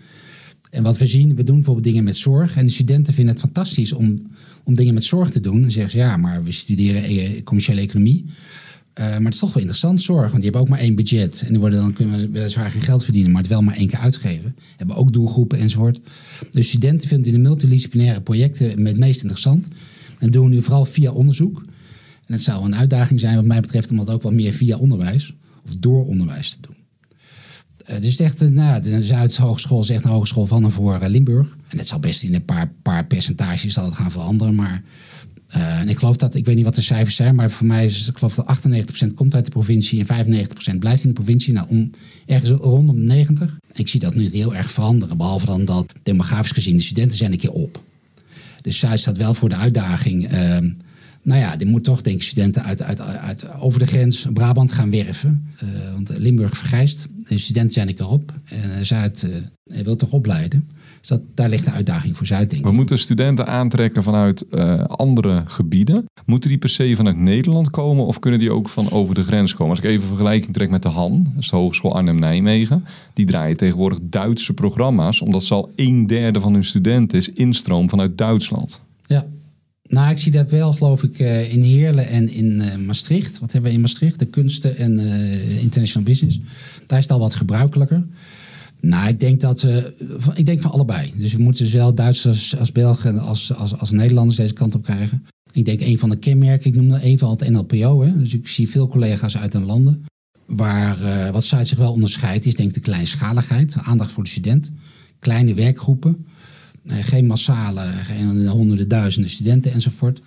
En 0.70 0.82
wat 0.82 0.98
we 0.98 1.06
zien, 1.06 1.34
we 1.34 1.44
doen 1.44 1.54
bijvoorbeeld 1.54 1.86
dingen 1.86 2.04
met 2.04 2.16
zorg. 2.16 2.56
En 2.56 2.66
de 2.66 2.72
studenten 2.72 3.14
vinden 3.14 3.32
het 3.34 3.42
fantastisch 3.42 3.92
om, 3.92 4.30
om 4.64 4.74
dingen 4.74 4.94
met 4.94 5.04
zorg 5.04 5.30
te 5.30 5.40
doen. 5.40 5.62
En 5.62 5.70
zeggen 5.70 5.92
ze, 5.92 5.98
ja, 5.98 6.16
maar 6.16 6.44
we 6.44 6.52
studeren 6.52 7.02
e- 7.04 7.42
commerciële 7.42 7.80
economie. 7.80 8.24
Eh, 9.00 9.06
maar 9.06 9.24
het 9.24 9.34
is 9.34 9.40
toch 9.40 9.52
wel 9.52 9.62
interessant, 9.62 10.02
zorg. 10.02 10.30
Want 10.30 10.34
die 10.34 10.42
hebben 10.42 10.60
ook 10.60 10.68
maar 10.68 10.78
één 10.78 10.94
budget. 10.94 11.42
En 11.42 11.48
die 11.48 11.58
worden, 11.58 11.80
dan 11.80 11.92
kunnen 11.92 12.18
we 12.18 12.30
weliswaar 12.30 12.70
geen 12.70 12.80
geld 12.82 13.04
verdienen, 13.04 13.30
maar 13.30 13.40
het 13.40 13.50
wel 13.50 13.62
maar 13.62 13.76
één 13.76 13.88
keer 13.88 13.98
uitgeven. 13.98 14.56
Hebben 14.76 14.96
ook 14.96 15.12
doelgroepen 15.12 15.58
enzovoort. 15.58 15.98
Dus 16.50 16.68
studenten 16.68 17.08
vinden 17.08 17.26
in 17.26 17.32
de 17.32 17.48
multidisciplinaire 17.48 18.20
projecten 18.20 18.86
het 18.86 18.98
meest 18.98 19.20
interessant. 19.20 19.68
En 20.18 20.30
doen 20.30 20.44
we 20.44 20.54
nu 20.54 20.62
vooral 20.62 20.84
via 20.84 21.10
onderzoek. 21.10 21.62
En 22.26 22.34
het 22.34 22.42
zou 22.42 22.64
een 22.64 22.76
uitdaging 22.76 23.20
zijn, 23.20 23.36
wat 23.36 23.44
mij 23.44 23.60
betreft, 23.60 23.90
om 23.90 23.96
dat 23.96 24.10
ook 24.10 24.22
wat 24.22 24.32
meer 24.32 24.52
via 24.52 24.76
onderwijs 24.76 25.34
of 25.64 25.76
door 25.78 26.06
onderwijs 26.06 26.50
te 26.50 26.58
doen. 26.60 26.76
Eh, 27.84 28.00
dus 28.00 28.20
echt, 28.20 28.42
eh, 28.42 28.48
nou, 28.48 28.82
de 28.82 29.04
Zuidhogeschool 29.04 29.82
is 29.82 29.90
echt 29.90 30.04
een 30.04 30.10
hogeschool 30.10 30.46
van 30.46 30.64
en 30.64 30.70
voor 30.70 30.94
eh, 30.94 31.08
Limburg. 31.08 31.56
En 31.68 31.78
het 31.78 31.88
zal 31.88 31.98
best 31.98 32.22
in 32.22 32.34
een 32.34 32.44
paar, 32.44 32.72
paar 32.82 33.06
percentages 33.06 33.72
zal 33.72 33.84
het 33.84 33.94
gaan 33.94 34.10
veranderen. 34.10 34.54
Maar 34.54 34.74
eh, 34.74 34.82
en 35.50 35.88
ik 35.88 35.98
geloof 35.98 36.16
dat, 36.16 36.34
ik 36.34 36.44
weet 36.44 36.54
niet 36.56 36.64
wat 36.64 36.74
de 36.74 36.82
cijfers 36.82 37.16
zijn, 37.16 37.34
maar 37.34 37.50
voor 37.50 37.66
mij 37.66 37.86
is 37.86 38.08
ik 38.08 38.16
geloof 38.16 38.34
dat 38.34 38.58
98% 39.04 39.14
komt 39.14 39.34
uit 39.34 39.44
de 39.44 39.50
provincie 39.50 40.04
en 40.06 40.26
95% 40.74 40.78
blijft 40.78 41.02
in 41.02 41.08
de 41.08 41.14
provincie. 41.14 41.52
Nou, 41.52 41.66
om, 41.68 41.90
ergens 42.26 42.50
rondom 42.50 42.96
de 42.96 43.02
90. 43.02 43.58
En 43.72 43.80
ik 43.80 43.88
zie 43.88 44.00
dat 44.00 44.14
nu 44.14 44.28
heel 44.32 44.54
erg 44.54 44.70
veranderen, 44.70 45.16
behalve 45.16 45.46
dan 45.46 45.64
dat 45.64 45.86
demografisch 46.02 46.50
gezien 46.50 46.76
de 46.76 46.82
studenten 46.82 47.18
zijn 47.18 47.32
een 47.32 47.38
keer 47.38 47.52
op. 47.52 47.82
Dus 48.62 48.78
Zuid 48.78 49.00
staat 49.00 49.16
wel 49.16 49.34
voor 49.34 49.48
de 49.48 49.56
uitdaging. 49.56 50.28
ehm, 50.28 50.70
nou 51.22 51.40
ja, 51.40 51.56
die 51.56 51.66
moet 51.66 51.84
toch 51.84 52.00
denk 52.00 52.16
ik 52.16 52.22
studenten 52.22 52.64
uit, 52.64 52.82
uit, 52.82 53.00
uit 53.00 53.60
over 53.60 53.78
de 53.78 53.86
grens 53.86 54.26
Brabant 54.32 54.72
gaan 54.72 54.90
werven. 54.90 55.48
Eh, 55.58 55.68
want 55.92 56.18
Limburg 56.18 56.56
vergrijst. 56.56 57.06
De 57.28 57.38
studenten 57.38 57.72
zijn 57.72 57.88
een 57.88 57.94
keer 57.94 58.08
op. 58.08 58.32
En 58.44 58.86
Zuid 58.86 59.30
eh, 59.64 59.82
wil 59.82 59.96
toch 59.96 60.12
opleiden. 60.12 60.68
Dus 61.00 61.08
dat, 61.08 61.20
daar 61.34 61.48
ligt 61.48 61.64
de 61.64 61.70
uitdaging 61.70 62.16
voor 62.16 62.26
Zuid, 62.26 62.50
denk 62.50 62.62
ik. 62.62 62.68
We 62.68 62.74
moeten 62.74 62.98
studenten 62.98 63.46
aantrekken 63.46 64.02
vanuit 64.02 64.48
eh, 64.48 64.84
andere 64.84 65.42
gebieden. 65.46 66.04
Moeten 66.26 66.48
die 66.48 66.58
per 66.58 66.68
se 66.68 66.96
vanuit 66.96 67.16
Nederland 67.16 67.70
komen 67.70 68.06
of 68.06 68.18
kunnen 68.18 68.40
die 68.40 68.52
ook 68.52 68.68
van 68.68 68.90
over 68.90 69.14
de 69.14 69.22
grens 69.22 69.54
komen? 69.54 69.70
Als 69.70 69.78
ik 69.78 69.84
even 69.84 70.00
een 70.00 70.06
vergelijking 70.06 70.54
trek 70.54 70.70
met 70.70 70.82
de 70.82 70.88
HAN, 70.88 71.22
dat 71.22 71.42
is 71.42 71.50
de 71.50 71.56
Hogeschool 71.56 71.94
Arnhem-Nijmegen. 71.94 72.84
Die 73.14 73.26
draaien 73.26 73.56
tegenwoordig 73.56 73.98
Duitse 74.02 74.52
programma's, 74.52 75.20
omdat 75.20 75.44
ze 75.44 75.54
al 75.54 75.70
een 75.76 76.06
derde 76.06 76.40
van 76.40 76.52
hun 76.52 76.64
studenten 76.64 77.18
is 77.18 77.32
instroom 77.32 77.88
vanuit 77.88 78.18
Duitsland. 78.18 78.82
Ja. 79.02 79.26
Nou, 79.90 80.10
ik 80.10 80.18
zie 80.18 80.32
dat 80.32 80.50
wel, 80.50 80.72
geloof 80.72 81.02
ik, 81.02 81.18
eh, 81.18 81.52
in 81.52 81.62
Heerlen 81.62 82.08
en 82.08 82.28
in 82.28 82.60
eh, 82.60 82.76
Maastricht. 82.76 83.38
Wat 83.38 83.52
hebben 83.52 83.70
we 83.70 83.76
in 83.76 83.82
Maastricht? 83.82 84.18
De 84.18 84.26
kunsten 84.26 84.76
en 84.76 84.98
eh, 84.98 85.62
international 85.62 86.08
business. 86.08 86.40
Daar 86.86 86.98
is 86.98 87.04
het 87.04 87.12
al 87.12 87.18
wat 87.18 87.34
gebruikelijker. 87.34 88.06
Nou, 88.80 89.08
ik 89.08 89.20
denk 89.20 89.40
dat 89.40 89.66
ik 90.34 90.46
denk 90.46 90.60
van 90.60 90.70
allebei. 90.70 91.12
Dus 91.16 91.32
we 91.32 91.42
moeten 91.42 91.66
zowel 91.66 91.94
Duitsers 91.94 92.56
als 92.56 92.72
Belgen 92.72 93.18
als, 93.18 93.54
als, 93.54 93.78
als 93.78 93.90
Nederlanders 93.90 94.36
deze 94.36 94.52
kant 94.52 94.74
op 94.74 94.82
krijgen. 94.82 95.26
Ik 95.52 95.64
denk 95.64 95.80
een 95.80 95.98
van 95.98 96.10
de 96.10 96.16
kenmerken, 96.16 96.70
ik 96.70 96.76
noemde 96.76 97.04
een 97.04 97.18
van 97.18 97.30
het 97.30 97.50
NLPO. 97.50 98.02
Hè. 98.02 98.18
Dus 98.18 98.34
ik 98.34 98.48
zie 98.48 98.68
veel 98.70 98.88
collega's 98.88 99.36
uit 99.36 99.52
de 99.52 99.60
landen. 99.60 100.04
Waar 100.46 100.98
wat 101.32 101.44
Zuid 101.44 101.68
zich 101.68 101.78
wel 101.78 101.92
onderscheidt, 101.92 102.46
is 102.46 102.54
denk 102.54 102.68
ik 102.68 102.74
de 102.74 102.80
kleinschaligheid. 102.80 103.76
Aandacht 103.82 104.10
voor 104.10 104.22
de 104.22 104.30
student. 104.30 104.70
Kleine 105.18 105.54
werkgroepen. 105.54 106.26
Eh, 106.86 106.96
geen 107.00 107.26
massale, 107.26 107.86
geen 108.02 108.46
honderden 108.46 108.88
duizenden 108.88 109.30
studenten 109.30 109.72
enzovoort. 109.72 110.20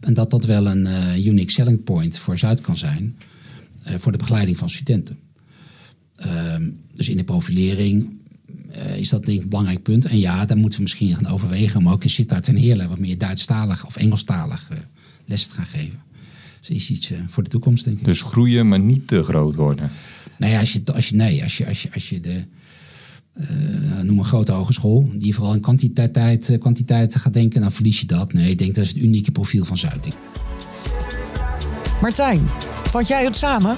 En 0.00 0.14
dat 0.14 0.30
dat 0.30 0.44
wel 0.44 0.66
een 0.66 0.86
eh, 0.86 1.26
unique 1.26 1.50
selling 1.52 1.84
point 1.84 2.18
voor 2.18 2.38
Zuid 2.38 2.60
kan 2.60 2.76
zijn. 2.76 3.16
eh, 3.82 3.94
voor 3.98 4.12
de 4.12 4.18
begeleiding 4.18 4.58
van 4.58 4.70
studenten. 4.70 5.18
Ehm, 6.16 6.70
dus 6.94 7.08
in 7.08 7.16
de 7.16 7.24
profilering 7.24 8.18
is 8.96 9.08
dat 9.08 9.24
denk 9.24 9.36
ik 9.36 9.42
een 9.42 9.48
belangrijk 9.48 9.82
punt. 9.82 10.04
En 10.04 10.18
ja, 10.18 10.46
daar 10.46 10.56
moeten 10.56 10.78
we 10.78 10.82
misschien 10.82 11.14
gaan 11.14 11.26
overwegen 11.26 11.78
om 11.78 11.88
ook 11.88 12.02
in 12.02 12.10
Sittard 12.10 12.48
en 12.48 12.56
Heerlen 12.56 12.88
wat 12.88 12.98
meer 12.98 13.18
Duitsstalig 13.18 13.86
of 13.86 13.96
Engelstalig 13.96 14.68
les 15.24 15.46
te 15.46 15.54
gaan 15.54 15.66
geven. 15.66 16.02
Dus 16.60 16.70
is 16.70 16.90
iets 16.90 17.12
voor 17.26 17.42
de 17.42 17.48
toekomst, 17.48 17.84
denk 17.84 17.98
ik. 17.98 18.04
Dus 18.04 18.22
groeien, 18.22 18.68
maar 18.68 18.80
niet 18.80 19.08
te 19.08 19.22
groot 19.22 19.54
worden. 19.54 19.90
Nou 20.38 20.52
ja, 20.52 20.58
als 20.58 20.72
je, 20.72 20.82
als 20.94 21.08
je, 21.08 21.16
nee, 21.16 21.42
als 21.42 21.58
je, 21.58 21.66
als 21.66 21.82
je, 21.82 21.92
als 21.92 22.08
je 22.08 22.20
de, 22.20 22.44
eh, 23.32 24.00
noem 24.02 24.18
een 24.18 24.24
grote 24.24 24.52
hogeschool, 24.52 25.10
die 25.16 25.34
vooral 25.34 25.54
in 25.54 25.60
kwantiteit, 25.60 26.48
eh, 26.48 26.58
kwantiteit 26.58 27.16
gaat 27.16 27.32
denken, 27.32 27.60
dan 27.60 27.72
verlies 27.72 28.00
je 28.00 28.06
dat. 28.06 28.32
Nee, 28.32 28.50
ik 28.50 28.58
denk 28.58 28.74
dat 28.74 28.84
is 28.84 28.90
het 28.90 29.02
unieke 29.02 29.30
profiel 29.30 29.64
van 29.64 29.76
Zuid. 29.76 30.02
denk 30.02 30.14
ik. 30.14 30.20
Martijn, 32.00 32.40
vat 32.84 33.08
jij 33.08 33.24
het 33.24 33.36
samen? 33.36 33.76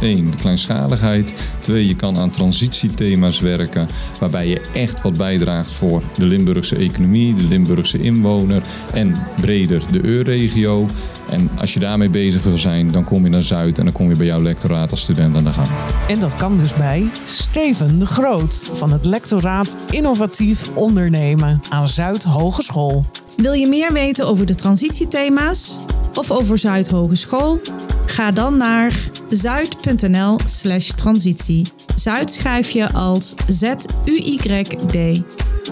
Eén, 0.00 0.30
de 0.30 0.36
kleinschaligheid. 0.36 1.34
Twee, 1.58 1.86
je 1.86 1.96
kan 1.96 2.18
aan 2.18 2.30
transitiethema's 2.30 3.40
werken. 3.40 3.88
Waarbij 4.20 4.48
je 4.48 4.60
echt 4.72 5.02
wat 5.02 5.16
bijdraagt 5.16 5.72
voor 5.72 6.02
de 6.16 6.24
Limburgse 6.24 6.76
economie, 6.76 7.34
de 7.34 7.42
Limburgse 7.42 8.00
inwoner 8.00 8.62
en 8.92 9.14
breder 9.40 9.82
de 9.90 10.04
EU-regio. 10.04 10.88
En 11.30 11.50
als 11.58 11.74
je 11.74 11.80
daarmee 11.80 12.08
bezig 12.08 12.42
wil 12.42 12.58
zijn, 12.58 12.90
dan 12.90 13.04
kom 13.04 13.24
je 13.24 13.30
naar 13.30 13.42
Zuid 13.42 13.78
en 13.78 13.84
dan 13.84 13.92
kom 13.92 14.08
je 14.08 14.16
bij 14.16 14.26
jouw 14.26 14.42
lectoraat 14.42 14.90
als 14.90 15.00
student 15.00 15.36
aan 15.36 15.44
de 15.44 15.52
gang. 15.52 15.68
En 16.08 16.20
dat 16.20 16.36
kan 16.36 16.58
dus 16.58 16.74
bij 16.74 17.10
Steven 17.24 17.98
de 17.98 18.06
Groot 18.06 18.70
van 18.72 18.92
het 18.92 19.04
lectoraat 19.04 19.76
Innovatief 19.90 20.70
Ondernemen 20.74 21.60
aan 21.68 21.88
Zuid 21.88 22.22
Hogeschool. 22.22 23.04
Wil 23.36 23.52
je 23.52 23.68
meer 23.68 23.92
weten 23.92 24.26
over 24.26 24.46
de 24.46 24.54
transitiethema's 24.54 25.78
of 26.14 26.30
over 26.30 26.58
Zuid 26.58 26.88
Hogeschool? 26.88 27.58
Ga 28.06 28.30
dan 28.30 28.56
naar 28.56 28.92
zuid.nl 29.28 30.38
slash 30.44 30.88
transitie. 30.88 31.66
Zuid 31.94 32.30
schrijf 32.30 32.70
je 32.70 32.92
als 32.92 33.34
Z-U-Y-D. 33.46 35.22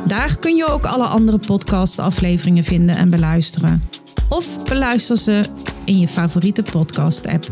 Daar 0.07 0.39
kun 0.39 0.57
je 0.57 0.67
ook 0.67 0.85
alle 0.85 1.07
andere 1.07 1.39
podcastafleveringen 1.39 2.65
vinden 2.65 2.97
en 2.97 3.11
beluisteren. 3.11 3.83
Of 4.29 4.65
beluister 4.65 5.19
ze 5.19 5.45
in 5.85 5.99
je 5.99 6.09
favoriete 6.09 6.63
podcast-app. 6.63 7.51